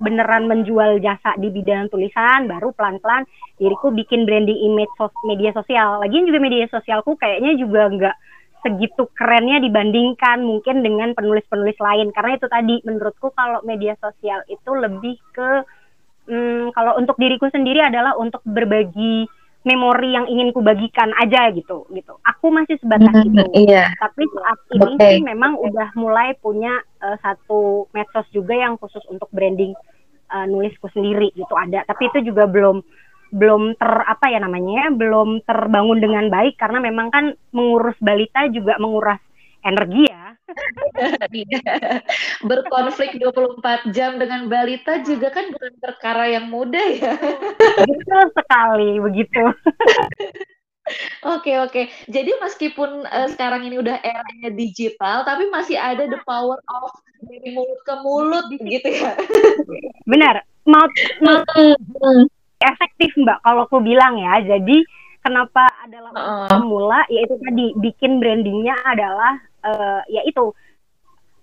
beneran 0.02 0.50
menjual 0.50 0.98
jasa 0.98 1.38
di 1.38 1.48
bidang 1.48 1.86
tulisan, 1.88 2.50
baru 2.50 2.74
pelan-pelan 2.74 3.22
diriku 3.56 3.94
bikin 3.94 4.26
branding 4.26 4.58
image 4.68 4.90
sos 4.98 5.14
media 5.24 5.54
sosial. 5.54 6.02
Lagian 6.02 6.26
juga 6.28 6.42
media 6.42 6.66
sosialku 6.68 7.16
kayaknya 7.16 7.54
juga 7.56 7.88
nggak 7.88 8.16
segitu 8.62 9.10
kerennya 9.14 9.58
dibandingkan 9.62 10.42
mungkin 10.42 10.82
dengan 10.82 11.14
penulis-penulis 11.14 11.78
lain. 11.78 12.10
Karena 12.10 12.38
itu 12.38 12.46
tadi 12.50 12.74
menurutku 12.82 13.30
kalau 13.34 13.62
media 13.62 13.94
sosial 13.98 14.42
itu 14.50 14.70
lebih 14.74 15.16
ke 15.34 15.62
hmm, 16.26 16.74
kalau 16.74 16.98
untuk 16.98 17.16
diriku 17.18 17.48
sendiri 17.50 17.82
adalah 17.82 18.14
untuk 18.18 18.42
berbagi 18.46 19.26
memori 19.62 20.10
yang 20.10 20.26
ingin 20.26 20.50
ku 20.50 20.58
bagikan 20.58 21.14
aja 21.22 21.54
gitu 21.54 21.86
gitu. 21.94 22.18
Aku 22.26 22.50
masih 22.50 22.74
sebatas 22.82 23.14
mm, 23.14 23.26
itu. 23.30 23.44
Iya. 23.70 23.94
Tapi 23.94 24.22
saat 24.34 24.58
ini 24.74 24.92
okay. 24.98 25.10
sih 25.14 25.20
memang 25.22 25.54
udah 25.54 25.94
mulai 25.94 26.34
punya 26.42 26.82
uh, 26.98 27.14
satu 27.22 27.86
medsos 27.94 28.26
juga 28.34 28.58
yang 28.58 28.74
khusus 28.82 29.02
untuk 29.06 29.30
branding 29.30 29.70
uh, 30.34 30.46
nulisku 30.50 30.90
sendiri 30.90 31.30
gitu 31.38 31.54
ada. 31.54 31.86
Tapi 31.86 32.10
itu 32.10 32.34
juga 32.34 32.50
belum 32.50 32.82
belum 33.32 33.80
ter 33.80 33.90
apa 34.04 34.28
ya 34.28 34.44
namanya 34.44 34.92
belum 34.92 35.46
terbangun 35.48 36.04
dengan 36.04 36.28
baik 36.28 36.60
karena 36.60 36.84
memang 36.84 37.08
kan 37.08 37.24
mengurus 37.54 37.96
balita 38.02 38.50
juga 38.50 38.76
menguras 38.82 39.22
energi 39.62 40.10
ya. 40.10 40.21
Berkonflik 42.48 43.16
24 43.16 43.94
jam 43.94 44.18
dengan 44.18 44.50
balita 44.50 45.00
juga 45.00 45.32
kan 45.32 45.48
bukan 45.54 45.72
perkara 45.78 46.28
yang 46.28 46.50
mudah 46.50 46.86
ya. 46.98 47.14
Betul 47.86 48.22
sekali 48.34 49.00
begitu. 49.00 49.42
Oke 51.22 51.62
oke. 51.62 51.86
Jadi 52.10 52.34
meskipun 52.42 53.06
uh, 53.06 53.30
sekarang 53.30 53.62
ini 53.62 53.78
udah 53.78 54.02
eranya 54.02 54.50
digital, 54.50 55.22
tapi 55.22 55.46
masih 55.46 55.78
ada 55.78 56.10
the 56.10 56.18
power 56.26 56.58
of 56.58 56.90
dari 57.22 57.54
mulut 57.54 57.80
ke 57.86 57.94
mulut 58.02 58.46
gitu 58.58 58.88
ya. 58.90 59.14
Benar. 60.10 60.42
Mau, 60.66 60.82
mau 61.22 61.38
efektif 62.58 63.14
mbak 63.18 63.38
kalau 63.46 63.66
aku 63.66 63.78
bilang 63.78 64.18
ya. 64.18 64.42
Jadi 64.42 64.82
kenapa 65.22 65.70
adalah 65.92 66.10
uh. 66.16 66.48
pemula? 66.48 67.04
Yaitu 67.12 67.36
tadi 67.36 67.76
bikin 67.76 68.16
brandingnya 68.16 68.72
adalah 68.88 69.36
uh, 69.60 70.00
ya 70.08 70.24
itu 70.24 70.56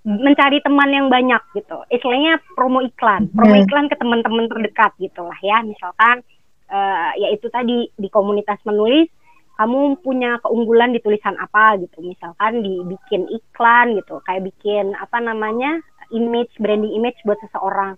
mencari 0.02 0.58
teman 0.66 0.90
yang 0.90 1.08
banyak 1.08 1.42
gitu. 1.54 1.86
Istilahnya 1.94 2.42
promo 2.58 2.82
iklan, 2.82 3.30
promo 3.30 3.54
hmm. 3.54 3.64
iklan 3.70 3.86
ke 3.92 3.96
teman-teman 4.00 4.50
terdekat 4.50 4.92
gitulah 4.98 5.38
ya. 5.46 5.62
Misalkan 5.62 6.26
uh, 6.74 7.12
ya 7.14 7.30
itu 7.30 7.46
tadi 7.54 7.94
di 7.94 8.10
komunitas 8.10 8.58
menulis 8.66 9.12
kamu 9.60 10.00
punya 10.00 10.40
keunggulan 10.40 10.96
di 10.96 11.04
tulisan 11.04 11.36
apa 11.38 11.78
gitu. 11.78 12.02
Misalkan 12.02 12.64
dibikin 12.66 13.28
iklan 13.30 14.00
gitu, 14.02 14.18
kayak 14.26 14.50
bikin 14.50 14.98
apa 14.98 15.22
namanya? 15.22 15.78
image 16.10 16.50
branding 16.58 16.90
image 16.98 17.22
buat 17.22 17.38
seseorang. 17.38 17.94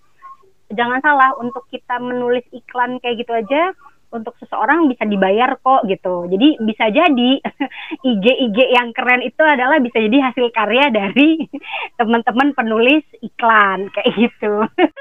Jangan 0.68 1.00
salah 1.00 1.32
untuk 1.40 1.64
kita 1.72 1.96
menulis 1.96 2.44
iklan 2.52 3.00
kayak 3.00 3.24
gitu 3.24 3.32
aja 3.32 3.72
untuk 4.12 4.36
seseorang 4.38 4.92
bisa 4.92 5.08
dibayar 5.08 5.56
kok 5.58 5.88
gitu. 5.88 6.28
Jadi 6.28 6.60
bisa 6.62 6.92
jadi 6.92 7.32
IG-IG 8.12 8.58
yang 8.76 8.92
keren 8.92 9.24
itu 9.24 9.42
adalah 9.42 9.80
bisa 9.80 9.98
jadi 9.98 10.32
hasil 10.32 10.52
karya 10.52 10.92
dari 10.92 11.48
teman-teman 12.00 12.54
penulis 12.54 13.04
iklan 13.24 13.90
kayak 13.96 14.12
gitu. 14.16 14.54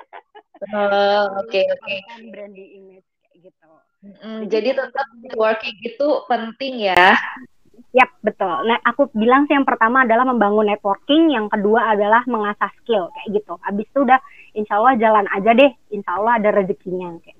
Oh, 0.60 1.40
oke 1.40 1.56
oke. 1.56 1.88
Okay, 1.88 2.04
Branding 2.28 2.68
image 2.76 3.08
kayak 3.24 3.48
gitu. 3.48 3.70
Mm, 4.04 4.44
jadi 4.52 4.76
tetap 4.76 5.08
networking 5.24 5.72
itu 5.80 6.08
penting 6.28 6.84
ya. 6.84 7.16
Yap, 7.96 8.10
betul. 8.20 8.68
Nah, 8.68 8.76
aku 8.84 9.08
bilang 9.16 9.48
sih 9.48 9.56
yang 9.56 9.64
pertama 9.64 10.04
adalah 10.04 10.28
membangun 10.28 10.68
networking, 10.68 11.32
yang 11.32 11.48
kedua 11.48 11.96
adalah 11.96 12.22
mengasah 12.28 12.68
skill 12.76 13.08
kayak 13.16 13.40
gitu. 13.40 13.56
Abis 13.64 13.88
itu 13.88 14.04
udah 14.04 14.20
insya 14.52 14.78
Allah 14.78 14.94
jalan 15.00 15.26
aja 15.32 15.50
deh, 15.56 15.72
insya 15.90 16.12
Allah 16.20 16.38
ada 16.38 16.48
rezekinya 16.54 17.18
kayak 17.24 17.39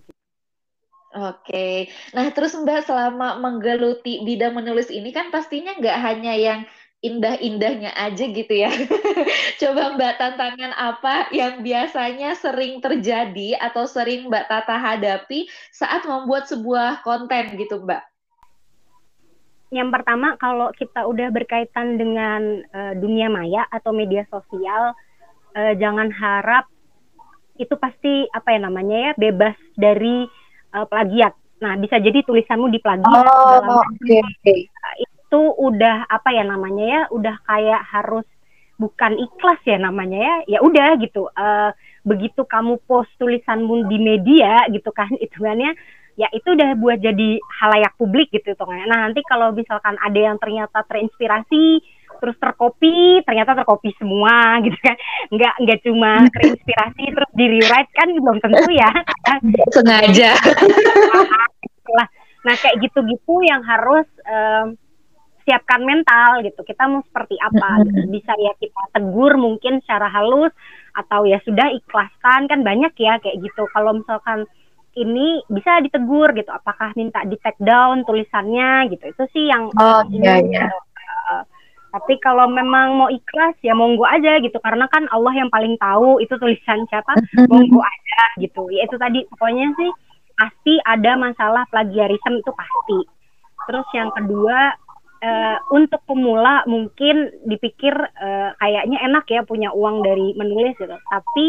Oke, 1.11 1.91
nah 2.15 2.31
terus 2.31 2.55
Mbak 2.55 2.87
selama 2.87 3.43
menggeluti 3.43 4.23
bidang 4.23 4.55
menulis 4.55 4.95
ini 4.95 5.11
kan 5.11 5.35
pastinya 5.35 5.75
nggak 5.75 5.99
hanya 5.99 6.39
yang 6.39 6.61
indah-indahnya 7.01 7.91
aja 7.97 8.25
gitu 8.31 8.55
ya. 8.55 8.71
Coba 9.61 9.99
Mbak 9.99 10.15
tantangan 10.21 10.73
apa 10.77 11.33
yang 11.33 11.65
biasanya 11.65 12.37
sering 12.37 12.79
terjadi 12.79 13.57
atau 13.59 13.89
sering 13.89 14.29
Mbak 14.29 14.47
Tata 14.53 14.77
hadapi 14.77 15.49
saat 15.73 16.05
membuat 16.05 16.47
sebuah 16.47 17.03
konten 17.03 17.57
gitu 17.57 17.83
Mbak? 17.83 18.07
Yang 19.75 19.91
pertama 19.91 20.39
kalau 20.39 20.71
kita 20.77 21.11
udah 21.11 21.35
berkaitan 21.35 21.99
dengan 21.99 22.63
uh, 22.71 22.95
dunia 22.95 23.27
maya 23.33 23.65
atau 23.73 23.91
media 23.91 24.23
sosial, 24.29 24.93
uh, 25.59 25.73
jangan 25.75 26.13
harap 26.13 26.69
itu 27.57 27.77
pasti 27.77 28.25
apa 28.33 28.57
ya 28.57 28.61
namanya 28.63 28.97
ya 28.97 29.13
bebas 29.21 29.57
dari 29.77 30.25
uh, 30.75 30.87
plagiat. 30.87 31.35
Nah, 31.61 31.77
bisa 31.77 32.01
jadi 32.01 32.25
tulisanmu 32.25 32.73
diplagiat. 32.73 33.25
Oh, 33.27 33.85
oke. 33.85 34.19
Okay. 34.41 34.71
Itu 35.05 35.41
udah 35.61 36.09
apa 36.09 36.33
ya 36.33 36.45
namanya 36.45 36.85
ya? 36.85 37.03
Udah 37.13 37.37
kayak 37.45 37.83
harus 37.85 38.27
bukan 38.81 39.21
ikhlas 39.21 39.61
ya 39.69 39.77
namanya 39.77 40.19
ya. 40.19 40.35
Ya 40.57 40.59
udah 40.65 40.97
gitu. 40.99 41.29
Uh, 41.37 41.71
begitu 42.01 42.49
kamu 42.49 42.81
post 42.89 43.13
tulisanmu 43.21 43.87
di 43.93 44.01
media 44.01 44.65
gitu 44.73 44.89
kan, 44.91 45.13
itu 45.25 45.37
ya 45.45 45.73
ya 46.19 46.29
itu 46.37 46.53
udah 46.53 46.77
buat 46.77 47.01
jadi 47.01 47.41
halayak 47.41 47.97
publik 47.97 48.29
gitu 48.29 48.53
tuh 48.53 48.69
Nah 48.69 49.09
nanti 49.09 49.25
kalau 49.25 49.57
misalkan 49.57 49.97
ada 49.97 50.21
yang 50.21 50.37
ternyata 50.37 50.85
terinspirasi 50.85 51.81
terus 52.19 52.37
terkopi 52.37 53.23
ternyata 53.23 53.55
terkopi 53.63 53.95
semua 53.97 54.35
gitu 54.67 54.77
kan. 54.83 54.97
Nggak 55.31 55.55
nggak 55.63 55.79
cuma 55.87 56.13
terinspirasi 56.35 57.05
terus 57.15 57.31
di 57.37 57.45
rewrite 57.47 57.93
kan 57.95 58.09
belum 58.11 58.39
tentu 58.43 58.71
ya. 58.75 58.91
Sengaja. 59.77 60.33
Lah 61.97 62.09
nah 62.41 62.57
kayak 62.57 62.81
gitu-gitu 62.81 63.45
yang 63.45 63.61
harus 63.61 64.09
um, 64.25 64.73
siapkan 65.45 65.85
mental 65.85 66.41
gitu. 66.45 66.61
Kita 66.65 66.89
mau 66.89 67.05
seperti 67.05 67.37
apa 67.41 67.85
gitu. 67.85 68.07
bisa 68.09 68.33
ya 68.39 68.53
kita 68.57 68.83
tegur 68.97 69.37
mungkin 69.37 69.81
secara 69.85 70.09
halus 70.09 70.53
atau 70.97 71.29
ya 71.29 71.41
sudah 71.45 71.69
ikhlaskan. 71.75 72.49
Kan 72.49 72.61
banyak 72.65 72.95
ya 72.97 73.21
kayak 73.21 73.41
gitu. 73.45 73.67
Kalau 73.75 73.97
misalkan 73.99 74.49
ini 74.97 75.45
bisa 75.53 75.81
ditegur 75.85 76.33
gitu. 76.33 76.49
Apakah 76.49 76.97
minta 76.97 77.23
di 77.27 77.37
take 77.41 77.61
down 77.61 78.09
tulisannya 78.09 78.89
gitu. 78.95 79.05
Itu 79.11 79.25
sih 79.37 79.51
yang 79.51 79.69
oh, 79.75 80.03
iya, 80.09 80.41
iya. 80.41 80.65
Gitu. 80.71 80.79
Tapi 81.91 82.23
kalau 82.23 82.47
memang 82.47 82.95
mau 82.95 83.11
ikhlas 83.11 83.59
ya 83.67 83.75
monggo 83.75 84.07
aja 84.07 84.39
gitu 84.39 84.57
karena 84.63 84.87
kan 84.87 85.11
Allah 85.11 85.35
yang 85.35 85.51
paling 85.51 85.75
tahu 85.77 86.23
itu 86.23 86.31
tulisan 86.39 86.87
siapa 86.87 87.19
monggo 87.51 87.83
aja 87.83 88.23
gitu. 88.39 88.71
Ya 88.71 88.87
itu 88.87 88.95
tadi 88.95 89.27
pokoknya 89.27 89.75
sih 89.75 89.91
pasti 90.39 90.75
ada 90.87 91.19
masalah 91.19 91.67
plagiarisme 91.69 92.39
itu 92.39 92.53
pasti. 92.55 92.99
Terus 93.67 93.87
yang 93.93 94.11
kedua 94.15 94.75
uh, 95.25 95.57
untuk 95.75 96.01
pemula 96.07 96.65
mungkin 96.65 97.31
dipikir 97.45 97.93
uh, 97.95 98.51
kayaknya 98.59 98.99
enak 99.05 99.25
ya 99.29 99.43
punya 99.45 99.75
uang 99.75 100.03
dari 100.07 100.33
menulis 100.35 100.75
gitu 100.81 100.97
tapi 100.97 101.47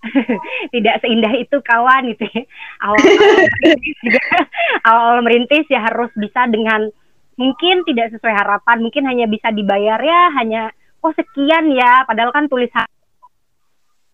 tidak 0.74 0.96
seindah 1.04 1.32
itu 1.36 1.56
kawan 1.60 2.08
gitu 2.16 2.24
ya. 2.24 2.42
Awal-awal 2.80 3.36
merintis 3.60 3.96
juga 4.00 4.24
awal 4.88 5.18
merintis 5.20 5.66
ya 5.68 5.80
harus 5.84 6.08
bisa 6.16 6.48
dengan 6.48 6.88
mungkin 7.40 7.88
tidak 7.88 8.12
sesuai 8.12 8.36
harapan, 8.36 8.76
mungkin 8.84 9.08
hanya 9.08 9.24
bisa 9.24 9.48
dibayar 9.48 9.96
ya 9.96 10.36
hanya 10.36 10.68
oh 11.00 11.12
sekian 11.16 11.72
ya, 11.72 12.04
padahal 12.04 12.28
kan 12.36 12.44
tulisan 12.52 12.84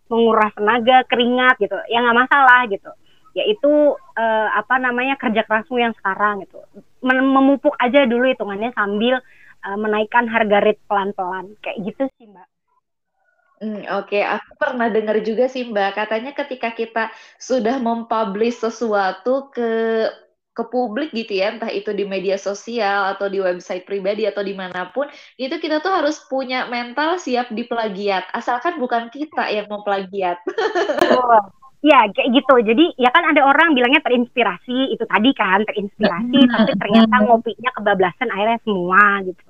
menguras 0.06 0.54
tenaga, 0.54 1.02
keringat 1.11 1.59
gitu. 1.59 1.75
Ya 1.90 1.99
nggak 1.99 2.18
masalah 2.26 2.71
gitu. 2.71 2.90
Yaitu 3.35 3.99
eh, 4.14 4.49
apa 4.54 4.78
namanya 4.78 5.18
kerja 5.18 5.42
kerasmu 5.42 5.83
yang 5.83 5.95
sekarang 5.99 6.47
gitu. 6.47 6.62
Memupuk 7.02 7.75
aja 7.83 8.06
dulu 8.06 8.30
hitungannya 8.30 8.71
sambil 8.78 9.18
eh, 9.66 9.78
menaikkan 9.78 10.30
harga 10.30 10.62
rate 10.62 10.83
pelan-pelan. 10.87 11.59
Kayak 11.59 11.78
gitu 11.90 12.04
sih, 12.14 12.30
Mbak. 12.30 12.49
Hmm, 13.56 13.88
Oke, 13.97 14.21
aku 14.21 14.52
pernah 14.61 14.92
dengar 14.92 15.16
juga 15.25 15.49
sih 15.49 15.64
Mbak, 15.64 15.97
katanya 15.97 16.37
ketika 16.37 16.76
kita 16.76 17.09
sudah 17.40 17.80
mempublish 17.80 18.61
sesuatu 18.61 19.49
ke 19.49 19.73
ke 20.57 20.65
publik 20.73 21.13
gitu 21.13 21.37
ya, 21.37 21.53
entah 21.53 21.69
itu 21.69 21.93
di 21.93 22.09
media 22.09 22.41
sosial 22.41 23.13
atau 23.13 23.29
di 23.29 23.45
website 23.45 23.85
pribadi 23.85 24.25
atau 24.25 24.41
di 24.41 24.57
mana 24.57 24.89
pun, 24.89 25.05
itu 25.37 25.53
kita 25.61 25.85
tuh 25.85 25.93
harus 25.93 26.17
punya 26.33 26.65
mental 26.73 27.21
siap 27.21 27.53
diplagiat, 27.53 28.33
asalkan 28.33 28.81
bukan 28.81 29.13
kita 29.13 29.53
yang 29.53 29.69
mau 29.69 29.85
plagiat. 29.85 30.41
Oh, 31.13 31.45
Ya, 31.87 32.03
kayak 32.11 32.35
gitu. 32.35 32.55
Jadi 32.73 32.85
ya 32.99 33.15
kan 33.15 33.23
ada 33.31 33.47
orang 33.47 33.77
bilangnya 33.77 34.03
terinspirasi, 34.03 34.97
itu 34.97 35.05
tadi 35.07 35.31
kan 35.37 35.63
terinspirasi, 35.69 36.35
mm-hmm. 36.35 36.55
tapi 36.57 36.73
ternyata 36.75 37.15
ngopinya 37.23 37.71
kebablasan 37.79 38.29
akhirnya 38.33 38.59
semua 38.67 39.23
gitu. 39.23 39.43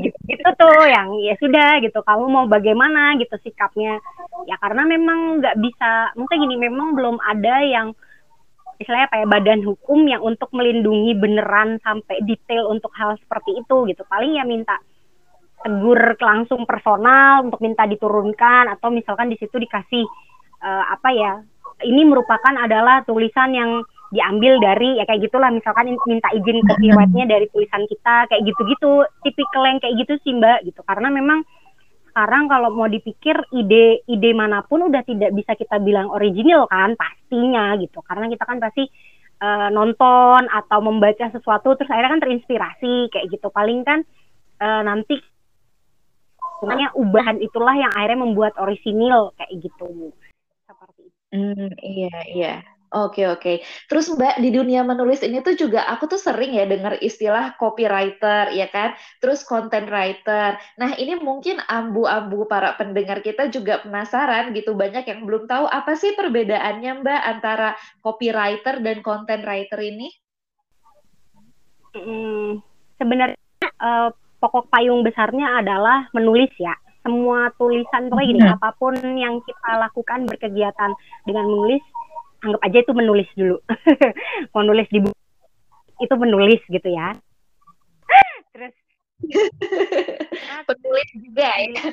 gitu. 0.00 0.16
Gitu 0.26 0.48
tuh 0.56 0.80
yang 0.88 1.12
ya 1.20 1.34
sudah 1.36 1.82
gitu. 1.84 1.98
Kamu 2.00 2.24
mau 2.30 2.46
bagaimana 2.48 3.20
gitu 3.20 3.36
sikapnya? 3.44 4.00
Ya 4.48 4.56
karena 4.64 4.88
memang 4.88 5.44
nggak 5.44 5.60
bisa, 5.60 6.16
mungkin 6.16 6.46
gini 6.46 6.56
memang 6.56 6.96
belum 6.96 7.20
ada 7.20 7.60
yang 7.68 7.92
istilahnya 8.76 9.08
kayak 9.08 9.28
badan 9.28 9.60
hukum 9.64 10.04
yang 10.08 10.22
untuk 10.22 10.52
melindungi 10.52 11.16
beneran 11.16 11.80
sampai 11.80 12.20
detail 12.24 12.68
untuk 12.68 12.92
hal 12.96 13.16
seperti 13.20 13.56
itu 13.60 13.76
gitu. 13.88 14.02
Paling 14.08 14.36
ya 14.36 14.44
minta 14.44 14.76
tegur 15.64 16.14
langsung 16.20 16.68
personal 16.68 17.48
untuk 17.48 17.58
minta 17.64 17.88
diturunkan 17.88 18.70
atau 18.76 18.92
misalkan 18.92 19.32
di 19.32 19.36
situ 19.40 19.56
dikasih 19.56 20.04
uh, 20.62 20.84
apa 20.92 21.10
ya 21.10 21.32
ini 21.82 22.06
merupakan 22.06 22.54
adalah 22.56 23.02
tulisan 23.02 23.52
yang 23.52 23.70
diambil 24.14 24.62
dari 24.62 25.02
ya 25.02 25.04
kayak 25.04 25.26
gitulah 25.26 25.50
misalkan 25.50 25.90
minta 26.06 26.30
izin 26.30 26.62
copyrightnya 26.62 27.26
dari 27.26 27.50
tulisan 27.50 27.82
kita 27.90 28.30
kayak 28.30 28.42
gitu-gitu 28.46 29.02
tipikal 29.26 29.66
yang 29.66 29.82
kayak 29.82 29.98
gitu 29.98 30.14
sih 30.22 30.32
mbak 30.38 30.62
gitu 30.62 30.78
karena 30.86 31.10
memang 31.10 31.42
sekarang 32.16 32.48
kalau 32.48 32.72
mau 32.72 32.88
dipikir 32.88 33.36
ide 33.52 34.00
ide 34.08 34.32
mana 34.32 34.64
pun 34.64 34.88
udah 34.88 35.04
tidak 35.04 35.36
bisa 35.36 35.52
kita 35.52 35.76
bilang 35.84 36.08
original 36.08 36.64
kan 36.64 36.96
pastinya 36.96 37.76
gitu. 37.76 38.00
Karena 38.00 38.24
kita 38.32 38.48
kan 38.48 38.56
pasti 38.56 38.88
uh, 39.44 39.68
nonton 39.68 40.48
atau 40.48 40.80
membaca 40.80 41.28
sesuatu 41.28 41.76
terus 41.76 41.92
akhirnya 41.92 42.16
kan 42.16 42.22
terinspirasi 42.24 43.12
kayak 43.12 43.28
gitu. 43.28 43.52
Paling 43.52 43.84
kan 43.84 44.00
uh, 44.64 44.80
nanti 44.80 45.20
sebenarnya 46.56 46.96
ubahan 46.96 47.36
itulah 47.44 47.76
yang 47.76 47.92
akhirnya 47.92 48.24
membuat 48.24 48.56
orisinil 48.56 49.36
kayak 49.36 49.52
gitu. 49.60 50.08
Hmm, 51.36 51.68
iya 51.84 52.16
iya. 52.32 52.54
Oke 52.96 53.28
oke. 53.28 53.60
Terus 53.92 54.08
Mbak 54.08 54.40
di 54.40 54.48
dunia 54.56 54.80
menulis 54.80 55.20
ini 55.20 55.44
tuh 55.44 55.52
juga 55.52 55.84
aku 55.84 56.08
tuh 56.08 56.16
sering 56.16 56.56
ya 56.56 56.64
dengar 56.64 56.96
istilah 57.04 57.52
copywriter 57.60 58.48
ya 58.56 58.72
kan, 58.72 58.96
terus 59.20 59.44
content 59.44 59.92
writer. 59.92 60.56
Nah 60.80 60.96
ini 60.96 61.20
mungkin 61.20 61.60
ambu-ambu 61.68 62.48
para 62.48 62.72
pendengar 62.80 63.20
kita 63.20 63.52
juga 63.52 63.84
penasaran 63.84 64.56
gitu 64.56 64.72
banyak 64.72 65.04
yang 65.04 65.28
belum 65.28 65.44
tahu 65.44 65.68
apa 65.68 65.92
sih 65.92 66.16
perbedaannya 66.16 67.04
Mbak 67.04 67.20
antara 67.36 67.76
copywriter 68.00 68.80
dan 68.80 69.04
content 69.04 69.44
writer 69.44 69.80
ini? 69.84 70.08
Hmm, 71.92 72.64
sebenarnya 72.96 73.36
uh, 73.76 74.08
pokok 74.40 74.72
payung 74.72 75.04
besarnya 75.04 75.60
adalah 75.60 76.08
menulis 76.16 76.52
ya 76.56 76.72
semua 77.06 77.54
tulisan 77.54 78.10
pokoknya 78.10 78.26
gini 78.26 78.42
apa 78.42 78.74
pun 78.74 78.98
yang 78.98 79.38
kita 79.46 79.70
lakukan 79.78 80.26
berkegiatan 80.26 80.90
dengan 81.22 81.46
menulis 81.46 81.78
anggap 82.46 82.62
aja 82.62 82.78
itu 82.86 82.92
menulis 82.94 83.28
dulu. 83.34 83.58
Menulis 84.56 84.88
di 84.88 84.98
buku 85.02 85.20
itu 85.96 86.14
menulis 86.14 86.60
gitu 86.70 86.88
ya. 86.88 87.16
Terus 88.54 88.74
penulis 90.68 91.08
juga 91.18 91.48
ya. 91.66 91.84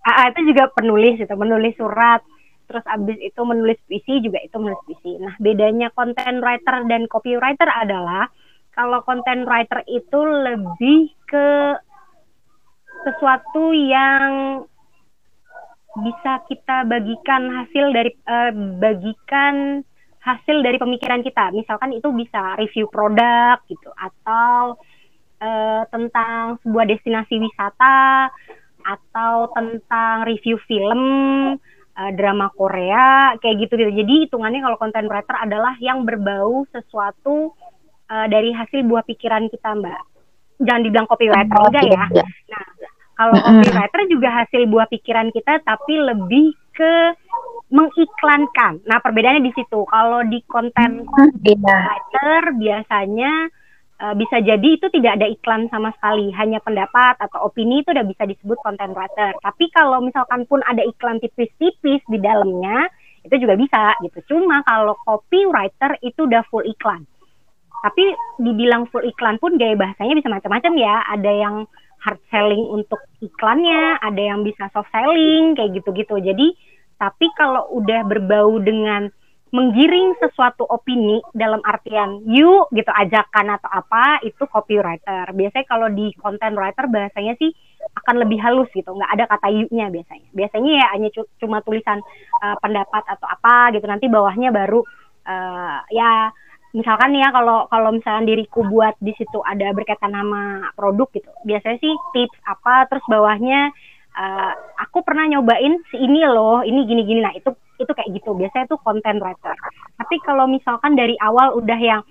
Nah, 0.00 0.24
itu 0.32 0.40
juga 0.48 0.64
penulis 0.72 1.20
itu 1.20 1.34
menulis 1.36 1.74
surat. 1.76 2.24
Terus 2.70 2.86
abis 2.86 3.18
itu 3.18 3.40
menulis 3.42 3.78
puisi 3.90 4.22
juga 4.22 4.38
itu 4.38 4.54
menulis 4.56 4.78
puisi. 4.86 5.18
Nah 5.18 5.34
bedanya 5.42 5.90
content 5.90 6.38
writer 6.38 6.86
dan 6.86 7.10
copywriter 7.10 7.66
adalah 7.66 8.30
kalau 8.70 9.02
content 9.02 9.42
writer 9.42 9.82
itu 9.90 10.20
lebih 10.22 11.10
ke 11.26 11.74
sesuatu 13.02 13.74
yang 13.74 14.62
bisa 15.98 16.46
kita 16.46 16.86
bagikan 16.86 17.50
hasil 17.50 17.84
dari 17.90 18.14
uh, 18.30 18.52
bagikan 18.78 19.82
hasil 20.22 20.62
dari 20.62 20.78
pemikiran 20.78 21.24
kita. 21.26 21.50
Misalkan 21.50 21.90
itu 21.96 22.12
bisa 22.14 22.54
review 22.60 22.86
produk 22.86 23.58
gitu 23.66 23.90
atau 23.98 24.78
uh, 25.42 25.82
tentang 25.90 26.60
sebuah 26.62 26.86
destinasi 26.86 27.40
wisata 27.42 28.30
atau 28.80 29.50
tentang 29.52 30.24
review 30.24 30.56
film 30.64 31.02
uh, 31.96 32.10
drama 32.14 32.52
Korea 32.54 33.34
kayak 33.42 33.66
gitu 33.66 33.74
gitu. 33.80 33.92
Jadi 33.92 34.14
hitungannya 34.28 34.60
kalau 34.62 34.78
content 34.78 35.08
writer 35.10 35.36
adalah 35.36 35.74
yang 35.82 36.06
berbau 36.06 36.64
sesuatu 36.70 37.52
uh, 38.08 38.26
dari 38.30 38.54
hasil 38.54 38.86
buah 38.86 39.04
pikiran 39.04 39.50
kita, 39.50 39.74
Mbak. 39.74 40.02
Jangan 40.60 40.82
dibilang 40.84 41.08
copywriter 41.08 41.56
juga 41.72 41.82
ya. 41.88 42.04
Nah, 42.52 42.66
kalau 43.20 43.36
copywriter 43.36 44.02
juga 44.08 44.28
hasil 44.32 44.64
buah 44.64 44.88
pikiran 44.88 45.28
kita, 45.28 45.60
tapi 45.60 45.92
lebih 46.00 46.56
ke 46.72 46.94
mengiklankan. 47.68 48.80
Nah, 48.88 48.98
perbedaannya 49.04 49.44
di 49.44 49.52
situ. 49.52 49.84
Kalau 49.84 50.24
di 50.24 50.40
konten 50.48 51.04
iya. 51.44 51.60
writer 51.60 52.56
biasanya 52.56 53.52
uh, 54.00 54.14
bisa 54.16 54.40
jadi 54.40 54.68
itu 54.72 54.88
tidak 54.88 55.20
ada 55.20 55.28
iklan 55.28 55.68
sama 55.68 55.92
sekali, 56.00 56.32
hanya 56.32 56.64
pendapat 56.64 57.20
atau 57.20 57.52
opini 57.52 57.84
itu 57.84 57.92
udah 57.92 58.08
bisa 58.08 58.24
disebut 58.24 58.56
content 58.64 58.96
writer. 58.96 59.36
Tapi 59.44 59.68
kalau 59.68 60.00
misalkan 60.00 60.48
pun 60.48 60.64
ada 60.64 60.80
iklan 60.80 61.20
tipis-tipis 61.20 62.00
di 62.08 62.18
dalamnya, 62.24 62.88
itu 63.28 63.36
juga 63.36 63.52
bisa 63.52 64.00
gitu. 64.00 64.18
Cuma 64.32 64.64
kalau 64.64 64.96
copywriter 65.04 66.00
itu 66.00 66.24
udah 66.24 66.40
full 66.48 66.64
iklan. 66.64 67.04
Tapi 67.84 68.16
dibilang 68.40 68.88
full 68.88 69.04
iklan 69.04 69.36
pun 69.36 69.60
gaya 69.60 69.76
bahasanya 69.76 70.16
bisa 70.16 70.32
macam-macam 70.32 70.72
ya. 70.80 71.04
Ada 71.04 71.32
yang 71.36 71.56
hard 72.00 72.20
selling 72.32 72.64
untuk 72.68 73.00
iklannya, 73.20 74.00
ada 74.00 74.20
yang 74.20 74.40
bisa 74.42 74.68
soft 74.72 74.88
selling 74.92 75.56
kayak 75.56 75.80
gitu-gitu. 75.80 76.16
Jadi 76.20 76.56
tapi 77.00 77.32
kalau 77.32 77.64
udah 77.72 78.04
berbau 78.04 78.60
dengan 78.60 79.08
menggiring 79.50 80.14
sesuatu 80.22 80.62
opini 80.62 81.18
dalam 81.34 81.58
artian 81.66 82.22
you 82.22 82.70
gitu 82.70 82.86
ajakan 82.86 83.58
atau 83.58 83.70
apa 83.70 84.22
itu 84.22 84.46
copywriter. 84.46 85.26
Biasanya 85.34 85.66
kalau 85.66 85.88
di 85.90 86.14
content 86.14 86.54
writer 86.54 86.86
bahasanya 86.86 87.34
sih 87.34 87.50
akan 87.98 88.22
lebih 88.22 88.38
halus 88.38 88.70
gitu, 88.70 88.94
nggak 88.94 89.10
ada 89.10 89.24
kata 89.26 89.48
you-nya 89.50 89.90
biasanya. 89.90 90.28
Biasanya 90.30 90.70
ya 90.70 90.86
hanya 90.94 91.08
cuma 91.42 91.58
tulisan 91.66 91.98
uh, 92.44 92.56
pendapat 92.62 93.02
atau 93.10 93.26
apa 93.26 93.74
gitu. 93.74 93.90
Nanti 93.90 94.06
bawahnya 94.06 94.54
baru 94.54 94.86
uh, 95.26 95.78
ya 95.90 96.30
misalkan 96.70 97.16
ya 97.18 97.34
kalau 97.34 97.66
kalau 97.66 97.90
misalnya 97.90 98.30
diriku 98.30 98.62
buat 98.66 98.94
di 99.02 99.10
situ 99.18 99.42
ada 99.42 99.74
berkaitan 99.74 100.14
nama 100.14 100.70
produk 100.78 101.10
gitu 101.10 101.30
biasanya 101.42 101.78
sih 101.82 101.94
tips 102.14 102.38
apa 102.46 102.86
terus 102.86 103.02
bawahnya 103.10 103.74
uh, 104.16 104.52
aku 104.80 105.04
pernah 105.06 105.26
nyobain 105.28 105.78
si 105.90 105.96
ini 106.00 106.24
loh 106.26 106.62
ini 106.64 106.86
gini 106.86 107.02
gini. 107.06 107.20
Nah 107.22 107.34
itu 107.36 107.50
itu 107.78 107.90
kayak 107.90 108.10
gitu. 108.16 108.34
Biasanya 108.34 108.66
tuh 108.70 108.80
content 108.82 109.18
writer. 109.22 109.54
Tapi 109.98 110.16
kalau 110.24 110.50
misalkan 110.50 110.98
dari 110.98 111.14
awal 111.22 111.54
udah 111.56 111.78
yang 111.78 112.02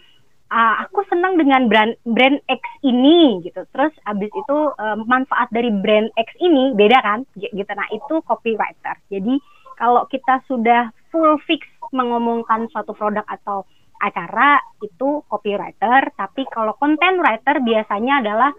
uh, 0.49 0.75
aku 0.85 1.03
senang 1.09 1.35
dengan 1.35 1.67
brand 1.67 1.93
brand 2.07 2.39
X 2.47 2.61
ini 2.85 3.43
gitu. 3.43 3.65
Terus 3.73 3.93
abis 4.07 4.31
itu 4.31 4.57
uh, 4.75 4.97
manfaat 5.03 5.51
dari 5.51 5.69
brand 5.73 6.09
X 6.15 6.29
ini 6.39 6.73
beda 6.73 6.99
kan 7.03 7.19
gitu. 7.35 7.71
Nah 7.75 7.87
itu 7.91 8.21
copywriter. 8.23 8.95
Jadi 9.11 9.39
kalau 9.79 10.03
kita 10.11 10.43
sudah 10.47 10.91
full 11.09 11.39
fix 11.47 11.65
mengomongkan 11.89 12.69
suatu 12.69 12.93
produk 12.93 13.25
atau 13.25 13.65
acara 13.99 14.59
itu 14.79 15.21
copywriter, 15.27 16.15
tapi 16.15 16.47
kalau 16.47 16.73
content 16.79 17.19
writer 17.19 17.59
biasanya 17.59 18.23
adalah 18.23 18.51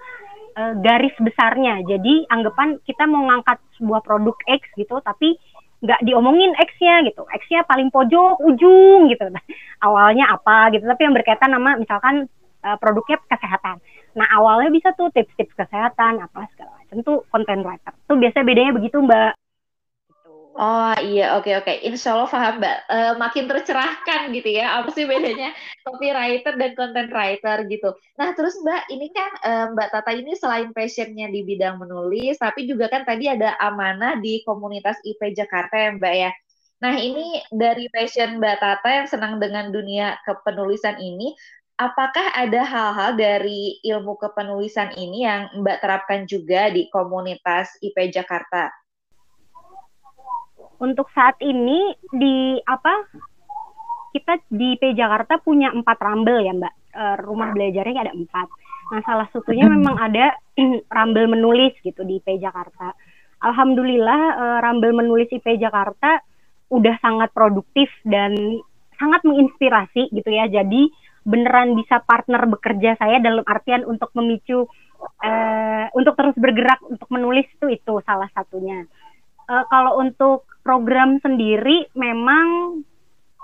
uh, 0.57 0.73
garis 0.85 1.17
besarnya. 1.19 1.81
Jadi 1.85 2.29
anggapan 2.29 2.77
kita 2.85 3.09
mau 3.09 3.25
ngangkat 3.27 3.59
sebuah 3.81 4.01
produk 4.05 4.37
X 4.47 4.63
gitu, 4.77 5.01
tapi 5.01 5.35
nggak 5.81 6.05
diomongin 6.05 6.53
X-nya 6.61 7.09
gitu. 7.09 7.25
X-nya 7.25 7.65
paling 7.65 7.89
pojok 7.89 8.45
ujung 8.45 9.09
gitu. 9.09 9.33
Nah, 9.33 9.41
awalnya 9.81 10.29
apa 10.29 10.69
gitu, 10.77 10.85
tapi 10.85 11.09
yang 11.09 11.17
berkaitan 11.17 11.51
sama 11.57 11.81
misalkan 11.81 12.29
uh, 12.65 12.77
produknya 12.77 13.17
kesehatan. 13.29 13.81
Nah 14.17 14.27
awalnya 14.35 14.71
bisa 14.75 14.93
tuh 14.99 15.09
tips-tips 15.15 15.55
kesehatan 15.55 16.21
apa 16.21 16.51
segala 16.55 16.77
macam 16.83 16.97
tuh 17.07 17.19
content 17.31 17.63
writer. 17.63 17.93
Tuh 18.05 18.19
biasanya 18.19 18.45
bedanya 18.45 18.73
begitu 18.75 18.99
mbak. 19.01 19.33
Oh 20.51 20.93
iya 20.99 21.39
oke 21.39 21.47
oke 21.63 21.73
Insya 21.87 22.19
Allah 22.19 22.27
paham 22.27 22.59
Mbak 22.59 22.77
uh, 22.91 23.15
makin 23.23 23.45
tercerahkan 23.47 24.35
gitu 24.35 24.51
ya 24.51 24.83
apa 24.83 24.91
sih 24.91 25.07
bedanya 25.07 25.55
copywriter 25.87 26.59
dan 26.59 26.75
content 26.75 27.11
writer 27.15 27.59
gitu. 27.71 27.95
Nah 28.19 28.35
terus 28.35 28.59
Mbak 28.59 28.83
ini 28.91 29.07
kan 29.15 29.31
uh, 29.47 29.67
Mbak 29.73 29.89
Tata 29.95 30.11
ini 30.11 30.35
selain 30.35 30.75
passionnya 30.75 31.31
di 31.31 31.47
bidang 31.47 31.79
menulis 31.79 32.35
tapi 32.43 32.67
juga 32.67 32.91
kan 32.91 33.07
tadi 33.07 33.31
ada 33.31 33.55
amanah 33.63 34.19
di 34.19 34.43
komunitas 34.43 34.99
IP 35.07 35.23
Jakarta 35.39 35.75
ya 35.79 35.91
Mbak 35.95 36.15
ya. 36.19 36.31
Nah 36.83 36.95
ini 36.99 37.47
dari 37.55 37.87
passion 37.95 38.43
Mbak 38.43 38.57
Tata 38.59 38.91
yang 38.91 39.07
senang 39.07 39.39
dengan 39.39 39.71
dunia 39.71 40.19
kepenulisan 40.27 40.99
ini 40.99 41.31
apakah 41.79 42.35
ada 42.35 42.67
hal-hal 42.67 43.15
dari 43.15 43.79
ilmu 43.87 44.19
kepenulisan 44.19 44.99
ini 44.99 45.25
yang 45.25 45.47
Mbak 45.63 45.79
terapkan 45.79 46.27
juga 46.27 46.75
di 46.75 46.91
komunitas 46.91 47.71
IP 47.81 48.11
Jakarta? 48.11 48.80
Untuk 50.81 51.13
saat 51.13 51.37
ini 51.45 51.95
di 52.11 52.57
apa 52.65 53.09
kita 54.11 54.43
di 54.51 54.75
P 54.81 54.97
Jakarta 54.97 55.39
punya 55.39 55.71
empat 55.71 55.99
rambel 56.01 56.43
ya 56.43 56.53
mbak. 56.57 56.75
E, 56.91 57.03
rumah 57.23 57.55
belajarnya 57.55 58.11
ada 58.11 58.13
empat. 58.17 58.49
Nah 58.91 59.01
salah 59.07 59.29
satunya 59.31 59.69
memang 59.77 59.95
ada 60.01 60.35
rambel 60.97 61.31
menulis 61.31 61.77
gitu 61.85 62.03
di 62.03 62.19
IP 62.19 62.43
Jakarta. 62.43 62.97
Alhamdulillah 63.45 64.21
e, 64.35 64.45
rambel 64.65 64.93
menulis 64.97 65.31
IP 65.31 65.47
Jakarta 65.61 66.19
udah 66.73 66.97
sangat 66.99 67.31
produktif 67.31 67.91
dan 68.03 68.35
sangat 68.99 69.23
menginspirasi 69.23 70.11
gitu 70.11 70.31
ya. 70.33 70.51
Jadi 70.51 70.91
beneran 71.23 71.77
bisa 71.77 72.01
partner 72.03 72.49
bekerja 72.49 72.97
saya 72.97 73.21
dalam 73.21 73.45
artian 73.45 73.85
untuk 73.85 74.09
memicu 74.17 74.65
uh, 75.01 75.87
untuk 75.93 76.17
terus 76.17 76.37
bergerak 76.37 76.81
untuk 76.85 77.09
menulis 77.13 77.45
itu 77.49 77.67
itu 77.69 77.95
salah 78.05 78.29
satunya 78.33 78.85
uh, 79.51 79.67
kalau 79.67 79.99
untuk 79.99 80.47
program 80.63 81.19
sendiri 81.19 81.91
memang 81.99 82.81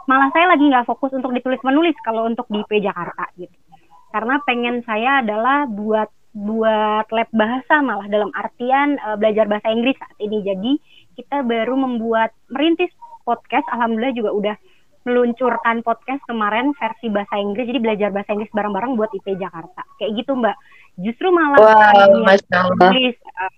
malah 0.06 0.30
saya 0.30 0.54
lagi 0.54 0.70
nggak 0.70 0.86
fokus 0.86 1.10
untuk 1.18 1.34
ditulis 1.34 1.58
menulis 1.66 1.98
kalau 2.06 2.30
untuk 2.30 2.46
di 2.46 2.62
P 2.70 2.78
Jakarta 2.78 3.26
gitu. 3.34 3.52
Karena 4.14 4.38
pengen 4.46 4.86
saya 4.86 5.20
adalah 5.20 5.66
buat 5.66 6.08
buat 6.36 7.08
lab 7.10 7.30
bahasa 7.32 7.80
malah 7.82 8.06
dalam 8.06 8.30
artian 8.36 9.00
uh, 9.02 9.18
belajar 9.18 9.50
bahasa 9.50 9.72
Inggris 9.72 9.98
saat 9.98 10.16
ini. 10.22 10.46
Jadi 10.46 10.72
kita 11.18 11.42
baru 11.42 11.74
membuat 11.74 12.30
merintis 12.52 12.92
podcast. 13.26 13.66
Alhamdulillah 13.74 14.14
juga 14.14 14.30
udah 14.30 14.56
meluncurkan 15.08 15.80
podcast 15.86 16.22
kemarin 16.28 16.76
versi 16.76 17.08
bahasa 17.08 17.40
Inggris. 17.40 17.66
Jadi 17.72 17.80
belajar 17.82 18.08
bahasa 18.12 18.36
Inggris 18.36 18.52
bareng-bareng 18.52 18.94
buat 18.94 19.10
IP 19.16 19.38
Jakarta. 19.40 19.82
Kayak 19.98 20.22
gitu 20.22 20.32
mbak. 20.38 20.56
Justru 21.00 21.28
malah 21.32 21.58
wow. 21.60 22.30
Inggris, 22.30 23.16
uh, 23.40 23.52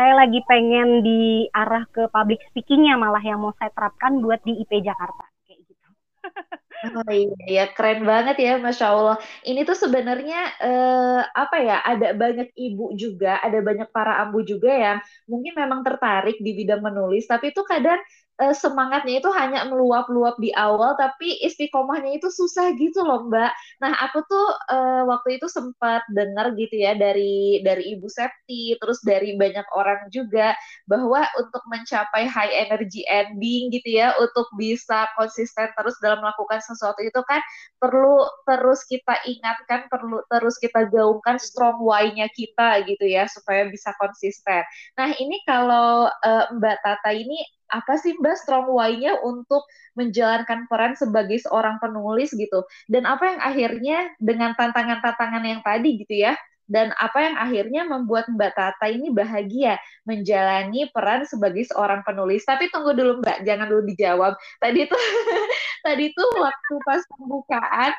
saya 0.00 0.16
lagi 0.16 0.40
pengen 0.48 1.04
diarah 1.04 1.84
ke 1.92 2.08
public 2.08 2.40
speakingnya 2.48 2.96
malah 2.96 3.20
yang 3.20 3.36
mau 3.44 3.52
saya 3.60 3.68
terapkan 3.76 4.16
buat 4.24 4.40
di 4.48 4.56
IP 4.64 4.80
Jakarta 4.80 5.24
kayak 5.44 5.60
gitu. 5.68 5.88
Oh 6.96 7.12
iya, 7.12 7.36
ya 7.56 7.64
keren 7.76 8.08
banget 8.08 8.36
ya, 8.40 8.52
masya 8.56 8.86
Allah. 8.96 9.16
Ini 9.44 9.60
tuh 9.68 9.76
sebenarnya 9.76 10.38
eh, 10.64 11.20
apa 11.42 11.56
ya? 11.60 11.76
Ada 11.84 12.16
banyak 12.16 12.48
ibu 12.56 12.96
juga, 12.96 13.36
ada 13.44 13.60
banyak 13.60 13.88
para 13.92 14.16
ambu 14.24 14.40
juga 14.48 14.72
yang 14.72 14.96
mungkin 15.28 15.52
memang 15.60 15.80
tertarik 15.84 16.40
di 16.40 16.50
bidang 16.56 16.80
menulis, 16.80 17.28
tapi 17.28 17.52
itu 17.52 17.60
kadang 17.68 18.00
uh, 18.40 18.54
semangatnya 18.56 19.20
itu 19.20 19.30
hanya 19.36 19.68
meluap-luap 19.68 20.40
di 20.40 20.50
awal 20.56 20.96
tapi 20.96 21.36
istiqomahnya 21.44 22.16
itu 22.16 22.32
susah 22.32 22.72
gitu 22.80 23.04
loh 23.04 23.28
Mbak. 23.28 23.52
Nah, 23.84 23.92
aku 24.08 24.24
tuh 24.24 24.48
uh, 24.72 25.04
waktu 25.06 25.36
itu 25.36 25.46
sempat 25.46 26.02
dengar 26.10 26.56
gitu 26.56 26.80
ya 26.80 26.96
dari 26.96 27.60
dari 27.60 27.94
Ibu 27.94 28.08
Septi 28.08 28.74
terus 28.80 29.04
dari 29.04 29.36
banyak 29.36 29.68
orang 29.76 30.08
juga 30.08 30.56
bahwa 30.88 31.22
untuk 31.36 31.62
mencapai 31.68 32.24
high 32.26 32.66
energy 32.66 33.04
ending 33.06 33.68
gitu 33.70 34.00
ya, 34.00 34.16
untuk 34.16 34.48
bisa 34.56 35.06
konsisten 35.14 35.68
terus 35.76 35.94
dalam 36.00 36.24
melakukan 36.24 36.64
sesuatu 36.64 37.04
itu 37.04 37.20
kan 37.28 37.44
perlu 37.76 38.24
terus 38.48 38.82
kita 38.88 39.20
ingatkan, 39.28 39.86
perlu 39.92 40.24
terus 40.32 40.56
kita 40.56 40.88
gaungkan 40.88 41.36
strong 41.36 41.82
why-nya 41.84 42.26
kita 42.32 42.82
gitu 42.88 43.04
ya 43.04 43.28
supaya 43.28 43.68
bisa 43.68 43.92
konsisten. 44.00 44.64
Nah, 44.96 45.12
ini 45.20 45.42
kalau 45.44 46.08
uh, 46.08 46.44
Mbak 46.56 46.76
Tata 46.80 47.10
ini 47.12 47.59
apa 47.70 47.96
sih 47.96 48.18
Mbak 48.18 48.36
strong 48.36 48.66
why-nya 48.70 49.18
untuk 49.22 49.64
menjalankan 49.94 50.66
peran 50.66 50.94
sebagai 50.98 51.38
seorang 51.42 51.78
penulis 51.78 52.34
gitu 52.34 52.66
dan 52.90 53.06
apa 53.06 53.34
yang 53.34 53.40
akhirnya 53.40 53.98
dengan 54.20 54.52
tantangan-tantangan 54.58 55.44
yang 55.46 55.60
tadi 55.62 56.02
gitu 56.02 56.14
ya 56.26 56.34
dan 56.70 56.94
apa 57.02 57.18
yang 57.18 57.34
akhirnya 57.34 57.82
membuat 57.82 58.30
Mbak 58.30 58.54
Tata 58.54 58.86
ini 58.86 59.10
bahagia 59.10 59.74
menjalani 60.06 60.86
peran 60.94 61.26
sebagai 61.26 61.66
seorang 61.66 62.06
penulis. 62.06 62.46
Tapi 62.46 62.70
tunggu 62.70 62.94
dulu 62.94 63.18
Mbak, 63.18 63.42
jangan 63.42 63.66
dulu 63.66 63.82
dijawab. 63.90 64.38
Tadi 64.62 64.86
tuh 64.86 64.94
tadi 65.86 66.14
tuh 66.14 66.30
waktu 66.38 66.74
pas 66.86 67.02
pembukaan 67.10 67.90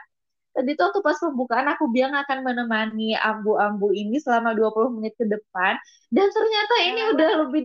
tadi 0.51 0.75
tuh 0.75 0.91
waktu 0.91 0.99
pas 0.99 1.15
pembukaan 1.19 1.67
aku 1.71 1.87
bilang 1.91 2.15
akan 2.15 2.43
menemani 2.43 3.15
ambu-ambu 3.15 3.95
ini 3.95 4.19
selama 4.19 4.51
20 4.55 4.95
menit 4.99 5.15
ke 5.15 5.25
depan. 5.27 5.79
Dan 6.11 6.27
ternyata 6.31 6.75
ini 6.83 7.01
udah 7.15 7.29
lebih 7.47 7.63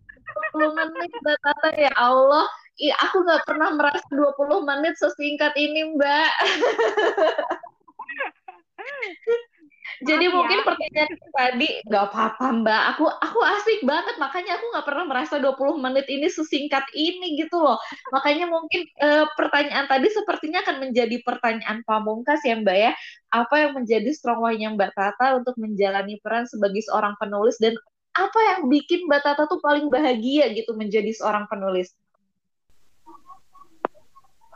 20 0.54 0.94
menit 0.94 1.10
Mbak 1.22 1.38
Tata. 1.42 1.70
Ya 1.74 1.92
Allah. 1.98 2.46
I, 2.76 2.92
aku 2.92 3.24
nggak 3.24 3.48
pernah 3.48 3.72
merasa 3.72 4.04
20 4.12 4.68
menit 4.68 5.00
sesingkat 5.00 5.56
ini 5.56 5.96
Mbak 5.96 6.30
Jadi 10.04 10.28
Maaf 10.28 10.36
mungkin 10.36 10.58
ya. 10.60 10.64
pertanyaan 10.66 11.10
tadi 11.32 11.68
nggak 11.88 12.04
apa-apa 12.12 12.46
Mbak. 12.62 12.82
Aku 12.94 13.04
aku 13.08 13.40
asik 13.40 13.80
banget 13.88 14.16
makanya 14.20 14.60
aku 14.60 14.64
nggak 14.74 14.86
pernah 14.86 15.04
merasa 15.08 15.34
20 15.40 15.80
menit 15.80 16.06
ini 16.12 16.28
sesingkat 16.28 16.84
ini 16.92 17.40
gitu 17.40 17.56
loh. 17.56 17.80
Makanya 18.12 18.46
mungkin 18.50 18.84
e, 18.84 19.08
pertanyaan 19.34 19.88
tadi 19.88 20.12
sepertinya 20.12 20.60
akan 20.66 20.90
menjadi 20.90 21.16
pertanyaan 21.24 21.80
pamungkas 21.88 22.44
ya 22.44 22.60
Mbak 22.60 22.76
ya. 22.76 22.92
Apa 23.32 23.54
yang 23.68 23.72
menjadi 23.72 24.10
strong 24.12 24.44
why-nya 24.44 24.74
Mbak 24.76 24.92
Tata 24.92 25.40
untuk 25.40 25.56
menjalani 25.56 26.20
peran 26.20 26.44
sebagai 26.44 26.84
seorang 26.84 27.16
penulis 27.16 27.56
dan 27.56 27.72
apa 28.16 28.40
yang 28.40 28.60
bikin 28.68 29.08
Mbak 29.08 29.22
Tata 29.24 29.48
tuh 29.48 29.60
paling 29.64 29.88
bahagia 29.88 30.52
gitu 30.52 30.76
menjadi 30.76 31.12
seorang 31.16 31.48
penulis? 31.48 31.92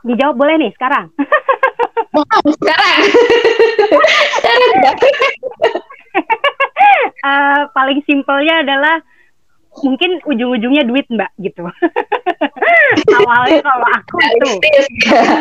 Dijawab 0.00 0.36
boleh 0.36 0.54
nih 0.56 0.72
sekarang. 0.76 1.12
Wow, 2.10 2.42
sekarang. 2.58 3.00
Uh, 7.24 7.60
paling 7.76 8.00
simpelnya 8.06 8.62
adalah 8.62 9.02
mungkin 9.80 10.18
ujung-ujungnya 10.26 10.82
duit 10.82 11.06
mbak 11.08 11.30
gitu. 11.38 11.62
Awalnya 13.22 13.62
kalau 13.62 13.88
aku 13.94 14.16
itu 14.18 14.48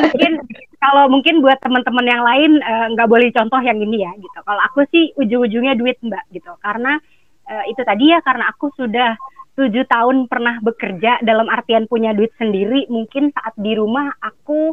mungkin 0.06 0.34
kalau 0.80 1.04
mungkin 1.10 1.36
buat 1.42 1.58
teman-teman 1.60 2.06
yang 2.06 2.24
lain 2.24 2.52
eh, 2.62 2.86
nggak 2.94 3.08
uh, 3.10 3.12
boleh 3.12 3.34
contoh 3.34 3.58
yang 3.60 3.82
ini 3.82 4.06
ya 4.06 4.12
gitu. 4.22 4.40
Kalau 4.46 4.62
aku 4.70 4.86
sih 4.94 5.12
ujung-ujungnya 5.18 5.74
duit 5.76 5.98
mbak 6.06 6.24
gitu. 6.30 6.54
Karena 6.62 7.02
uh, 7.50 7.66
itu 7.68 7.82
tadi 7.82 8.14
ya 8.14 8.22
karena 8.22 8.54
aku 8.54 8.70
sudah 8.78 9.18
tujuh 9.60 9.84
tahun 9.92 10.32
pernah 10.32 10.64
bekerja 10.64 11.20
dalam 11.20 11.52
artian 11.52 11.84
punya 11.90 12.16
duit 12.16 12.32
sendiri 12.40 12.88
mungkin 12.88 13.36
saat 13.36 13.52
di 13.60 13.76
rumah 13.76 14.16
aku 14.24 14.72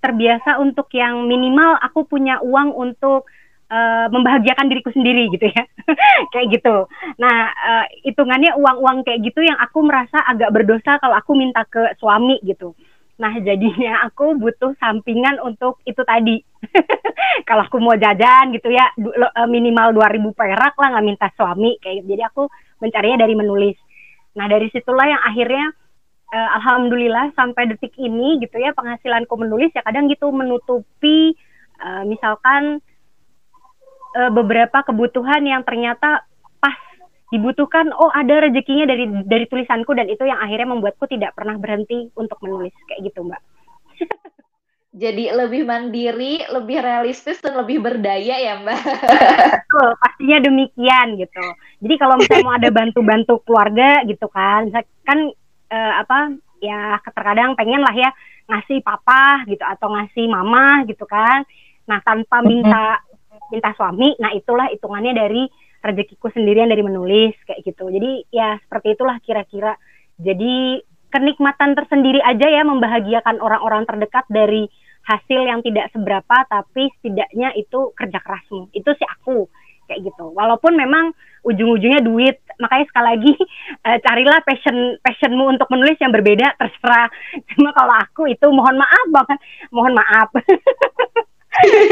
terbiasa 0.00 0.56
untuk 0.60 0.88
yang 0.96 1.28
minimal 1.28 1.76
aku 1.80 2.08
punya 2.08 2.40
uang 2.40 2.72
untuk 2.72 3.28
uh, 3.70 4.06
membahagiakan 4.10 4.66
diriku 4.66 4.90
sendiri 4.90 5.30
gitu 5.30 5.46
ya. 5.48 5.64
Kayak 6.34 6.60
gitu. 6.60 6.76
Nah 7.20 7.36
uh, 7.52 7.86
hitungannya 8.04 8.56
uang-uang 8.58 9.06
kayak 9.06 9.20
gitu 9.24 9.40
yang 9.44 9.56
aku 9.60 9.84
merasa 9.84 10.20
agak 10.26 10.50
berdosa 10.50 10.98
kalau 10.98 11.16
aku 11.16 11.32
minta 11.38 11.62
ke 11.68 11.94
suami 12.00 12.40
gitu. 12.42 12.74
Nah 13.20 13.36
jadinya 13.44 14.00
aku 14.08 14.32
butuh 14.40 14.72
sampingan 14.80 15.36
untuk 15.44 15.78
itu 15.84 16.00
tadi. 16.08 16.40
Kalau 17.48 17.68
aku 17.68 17.76
mau 17.76 17.92
jajan 17.92 18.52
gitu 18.56 18.72
ya 18.72 18.96
eh, 18.96 19.48
minimal 19.48 19.92
2000 19.92 20.32
perak 20.32 20.74
lah 20.80 20.88
nggak 20.96 21.06
minta 21.06 21.28
suami 21.36 21.76
kayak 21.84 22.04
gitu. 22.04 22.16
jadi 22.16 22.22
aku 22.32 22.48
mencarinya 22.80 23.28
dari 23.28 23.36
menulis. 23.36 23.76
Nah 24.40 24.48
dari 24.48 24.72
situlah 24.72 25.04
yang 25.04 25.20
akhirnya 25.20 25.68
uh, 26.30 26.48
alhamdulillah 26.62 27.34
sampai 27.34 27.74
detik 27.74 27.94
ini 27.98 28.40
gitu 28.42 28.56
ya 28.58 28.74
penghasilanku 28.74 29.34
menulis 29.36 29.74
ya 29.74 29.82
kadang 29.82 30.06
gitu 30.08 30.30
menutupi 30.30 31.34
uh, 31.82 32.02
misalkan 32.06 32.78
uh, 34.16 34.30
beberapa 34.30 34.82
kebutuhan 34.86 35.42
yang 35.44 35.62
ternyata 35.66 36.24
pas 36.62 36.76
dibutuhkan 37.30 37.90
oh 37.94 38.10
ada 38.10 38.46
rezekinya 38.46 38.90
dari 38.90 39.06
dari 39.26 39.44
tulisanku 39.46 39.94
dan 39.94 40.10
itu 40.10 40.26
yang 40.26 40.38
akhirnya 40.38 40.74
membuatku 40.74 41.06
tidak 41.06 41.34
pernah 41.34 41.58
berhenti 41.58 42.10
untuk 42.18 42.38
menulis 42.42 42.74
kayak 42.90 43.10
gitu 43.10 43.26
mbak 43.26 43.42
jadi 44.90 45.30
lebih 45.30 45.70
mandiri, 45.70 46.42
lebih 46.50 46.82
realistis 46.82 47.38
dan 47.38 47.54
lebih 47.62 47.78
berdaya 47.78 48.42
ya 48.42 48.58
Mbak. 48.58 48.80
Betul, 49.54 49.88
pastinya 50.02 50.38
demikian 50.42 51.14
gitu. 51.14 51.46
Jadi 51.78 51.94
kalau 51.94 52.18
misalnya 52.18 52.42
mau 52.42 52.58
ada 52.58 52.70
bantu-bantu 52.74 53.38
keluarga 53.46 54.02
gitu 54.10 54.26
kan, 54.34 54.66
kan 55.06 55.30
uh, 55.70 55.92
apa 56.02 56.34
ya 56.60 57.00
terkadang 57.06 57.56
pengen 57.56 57.80
lah 57.80 57.94
ya 57.96 58.10
ngasih 58.50 58.82
papa 58.82 59.46
gitu 59.48 59.62
atau 59.62 59.88
ngasih 59.94 60.26
mama 60.28 60.84
gitu 60.84 61.06
kan. 61.06 61.46
Nah 61.88 62.02
tanpa 62.02 62.42
minta 62.44 63.00
minta 63.48 63.70
suami 63.78 64.14
nah 64.18 64.34
itulah 64.34 64.68
hitungannya 64.68 65.14
dari 65.16 65.42
rezekiku 65.80 66.28
sendirian 66.30 66.68
dari 66.68 66.84
menulis 66.84 67.34
kayak 67.48 67.64
gitu. 67.64 67.88
Jadi 67.88 68.28
ya 68.28 68.58
seperti 68.60 68.98
itulah 68.98 69.16
kira-kira. 69.24 69.74
Jadi 70.20 70.84
kenikmatan 71.10 71.74
tersendiri 71.74 72.20
aja 72.22 72.46
ya 72.46 72.62
membahagiakan 72.62 73.40
orang-orang 73.40 73.88
terdekat 73.88 74.28
dari 74.28 74.68
hasil 75.00 75.40
yang 75.48 75.64
tidak 75.64 75.88
seberapa 75.90 76.44
tapi 76.46 76.92
setidaknya 77.00 77.56
itu 77.56 77.90
kerja 77.96 78.20
kerasmu. 78.20 78.68
Itu 78.76 78.92
sih 78.94 79.08
aku 79.08 79.48
kayak 79.90 80.06
gitu. 80.06 80.30
Walaupun 80.36 80.76
memang 80.76 81.16
ujung-ujungnya 81.42 82.04
duit 82.04 82.38
makanya 82.60 82.86
sekali 82.92 83.06
lagi 83.16 83.32
uh, 83.88 83.98
carilah 84.06 84.38
passion 84.44 84.76
passionmu 85.00 85.44
untuk 85.56 85.66
menulis 85.72 85.96
yang 85.98 86.12
berbeda 86.12 86.54
terserah 86.60 87.08
cuma 87.56 87.72
kalau 87.72 87.94
aku 87.96 88.28
itu 88.28 88.46
mohon 88.52 88.76
maaf 88.76 89.06
banget 89.10 89.38
mohon 89.72 89.92
maaf 89.96 90.28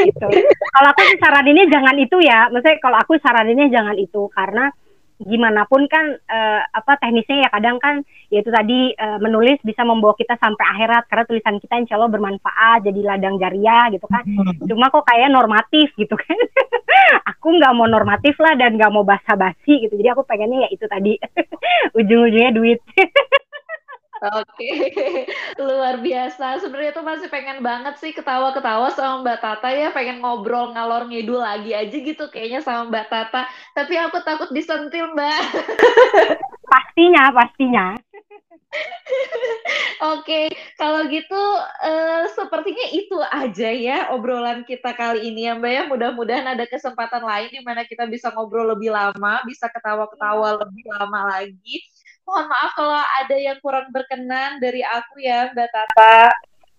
gitu. 0.07 0.29
Kalau 0.71 0.89
aku 0.95 1.03
sih 1.11 1.19
saraninnya 1.19 1.67
jangan 1.69 1.97
itu 1.99 2.17
ya. 2.23 2.47
Maksudnya 2.49 2.79
kalau 2.79 2.97
aku 2.99 3.19
saraninnya 3.19 3.69
jangan 3.69 3.97
itu 3.99 4.31
karena 4.33 4.71
gimana 5.19 5.67
pun 5.67 5.91
kan 5.91 6.15
uh, 6.15 6.63
apa 6.71 6.95
teknisnya 7.03 7.47
ya 7.47 7.49
kadang 7.51 7.83
kan 7.83 8.07
yaitu 8.31 8.55
tadi 8.55 8.95
uh, 8.95 9.19
menulis 9.19 9.59
bisa 9.67 9.83
membawa 9.83 10.15
kita 10.15 10.39
sampai 10.39 10.65
akhirat. 10.77 11.11
Karena 11.11 11.25
tulisan 11.27 11.57
kita 11.59 11.75
insya 11.81 11.99
Allah 11.99 12.13
bermanfaat 12.13 12.87
jadi 12.87 13.01
ladang 13.03 13.37
jariah 13.43 13.91
gitu 13.91 14.07
kan. 14.07 14.23
Hmm. 14.23 14.55
cuma 14.69 14.93
kok 14.93 15.07
kayak 15.09 15.33
normatif 15.33 15.91
gitu 15.99 16.15
kan. 16.15 16.39
Aku 17.35 17.55
nggak 17.55 17.75
mau 17.75 17.87
normatif 17.91 18.39
lah 18.39 18.55
dan 18.55 18.79
nggak 18.79 18.93
mau 18.93 19.03
basa-basi 19.03 19.87
gitu. 19.87 19.95
Jadi 19.95 20.09
aku 20.13 20.27
pengennya 20.27 20.67
ya 20.67 20.69
itu 20.75 20.85
tadi. 20.91 21.17
Ujung-ujungnya 21.99 22.53
duit 22.53 22.79
Oke, 24.19 24.91
luar 25.63 26.03
biasa. 26.03 26.59
Sebenarnya 26.59 26.91
tuh 26.91 27.07
masih 27.07 27.31
pengen 27.31 27.63
banget 27.63 27.95
sih 28.03 28.11
ketawa-ketawa 28.11 28.91
sama 28.91 29.23
Mbak 29.23 29.39
Tata 29.39 29.71
ya, 29.71 29.95
pengen 29.95 30.19
ngobrol 30.19 30.75
ngalor 30.75 31.07
ngidul 31.07 31.39
lagi 31.39 31.71
aja 31.71 31.97
gitu 31.97 32.27
kayaknya 32.27 32.59
sama 32.59 32.91
Mbak 32.91 33.07
Tata. 33.07 33.47
Tapi 33.79 33.95
aku 33.95 34.19
takut 34.27 34.51
disentil 34.51 35.15
Mbak. 35.15 35.43
pastinya, 36.73 37.31
pastinya. 37.31 37.87
Oke, 40.19 40.53
kalau 40.77 41.09
gitu 41.09 41.43
uh, 41.83 42.25
sepertinya 42.37 42.87
itu 42.93 43.17
aja 43.19 43.71
ya 43.73 43.99
obrolan 44.13 44.63
kita 44.67 44.93
kali 44.99 45.31
ini 45.31 45.47
ya 45.47 45.55
Mbak 45.55 45.73
ya. 45.73 45.83
Mudah-mudahan 45.87 46.59
ada 46.59 46.67
kesempatan 46.67 47.23
lain 47.23 47.55
di 47.55 47.63
mana 47.63 47.87
kita 47.87 48.05
bisa 48.11 48.35
ngobrol 48.35 48.75
lebih 48.75 48.91
lama, 48.91 49.47
bisa 49.47 49.71
ketawa-ketawa 49.71 50.59
lebih 50.67 50.85
lama 50.91 51.39
lagi 51.39 51.87
mohon 52.29 52.45
maaf 52.45 52.77
kalau 52.77 52.93
ada 52.93 53.37
yang 53.41 53.57
kurang 53.65 53.89
berkenan 53.89 54.61
dari 54.61 54.85
aku 54.85 55.25
ya 55.25 55.49
Mbak 55.57 55.69
Tata. 55.73 56.29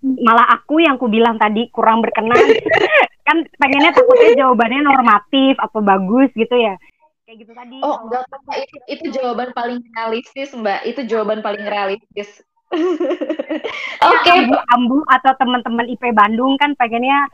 Malah 0.06 0.48
aku 0.62 0.80
yang 0.80 1.02
ku 1.02 1.10
bilang 1.10 1.42
tadi 1.42 1.74
kurang 1.74 2.06
berkenan. 2.06 2.38
kan 3.28 3.46
pengennya 3.58 3.94
takutnya 3.94 4.46
jawabannya 4.46 4.86
normatif 4.86 5.58
atau 5.58 5.82
bagus 5.82 6.30
gitu 6.38 6.54
ya. 6.54 6.78
Kayak 7.26 7.46
gitu 7.46 7.52
tadi. 7.58 7.78
Oh, 7.82 7.98
enggak 8.06 8.26
itu, 8.62 8.78
itu 8.90 9.06
jawaban 9.22 9.50
paling 9.58 9.82
realistis, 9.98 10.54
Mbak. 10.54 10.82
Itu 10.86 11.02
jawaban 11.10 11.42
paling 11.42 11.66
realistis. 11.66 12.46
Oke, 14.06 14.14
okay. 14.22 14.46
ambu, 14.46 14.58
ambu 14.78 15.00
atau 15.10 15.34
teman-teman 15.42 15.90
IP 15.90 16.14
Bandung 16.14 16.54
kan 16.62 16.78
pengennya 16.78 17.26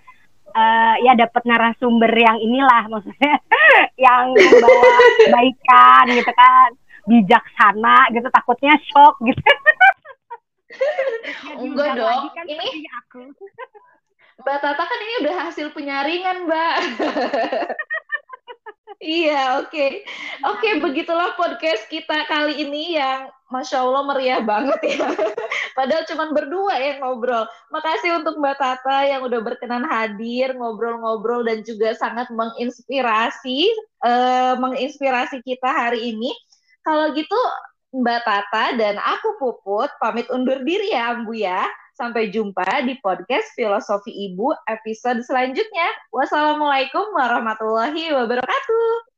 uh, 0.56 0.96
ya 1.04 1.14
dapat 1.20 1.44
narasumber 1.44 2.08
yang 2.16 2.40
inilah 2.40 2.88
maksudnya 2.88 3.36
yang 4.08 4.32
membawa 4.32 4.90
kebaikan 5.28 6.06
gitu 6.16 6.32
kan 6.32 6.70
bijaksana 7.06 8.10
gitu 8.14 8.28
takutnya 8.34 8.74
shock 8.90 9.16
gitu 9.24 9.40
enggak 11.64 11.96
dong 11.96 12.34
kan 12.34 12.46
ini 12.46 12.90
aku 13.06 13.32
Mbak 14.36 14.58
Tata 14.60 14.84
kan 14.84 15.00
ini 15.00 15.14
udah 15.24 15.36
hasil 15.48 15.72
penyaringan 15.72 16.50
Mbak 16.50 16.76
Iya, 19.04 19.60
oke. 19.60 19.70
Okay. 19.70 19.92
Oke, 20.48 20.66
okay, 20.66 20.74
begitulah 20.80 21.36
podcast 21.36 21.84
kita 21.92 22.26
kali 22.32 22.64
ini 22.64 22.96
yang 22.96 23.28
Masya 23.52 23.86
Allah 23.86 24.02
meriah 24.08 24.42
banget 24.42 24.80
ya. 24.82 25.06
Padahal 25.78 26.08
cuma 26.10 26.34
berdua 26.34 26.74
yang 26.80 27.06
ngobrol. 27.06 27.46
Makasih 27.70 28.18
untuk 28.18 28.42
Mbak 28.42 28.58
Tata 28.58 29.06
yang 29.06 29.22
udah 29.28 29.40
berkenan 29.46 29.86
hadir, 29.86 30.58
ngobrol-ngobrol 30.58 31.46
dan 31.46 31.62
juga 31.62 31.94
sangat 31.94 32.32
menginspirasi, 32.32 33.70
uh, 34.02 34.58
menginspirasi 34.58 35.44
kita 35.46 35.70
hari 35.70 36.16
ini. 36.16 36.34
Kalau 36.86 37.18
gitu 37.18 37.40
Mbak 37.98 38.22
Tata 38.22 38.78
dan 38.78 39.02
aku 39.02 39.42
Puput 39.42 39.90
pamit 39.98 40.30
undur 40.30 40.62
diri 40.62 40.94
ya 40.94 41.18
Ambu 41.18 41.34
ya. 41.34 41.66
Sampai 41.96 42.30
jumpa 42.30 42.86
di 42.86 43.00
podcast 43.02 43.56
Filosofi 43.56 44.12
Ibu 44.12 44.54
episode 44.70 45.24
selanjutnya. 45.26 45.90
Wassalamualaikum 46.14 47.10
warahmatullahi 47.16 48.14
wabarakatuh. 48.14 49.15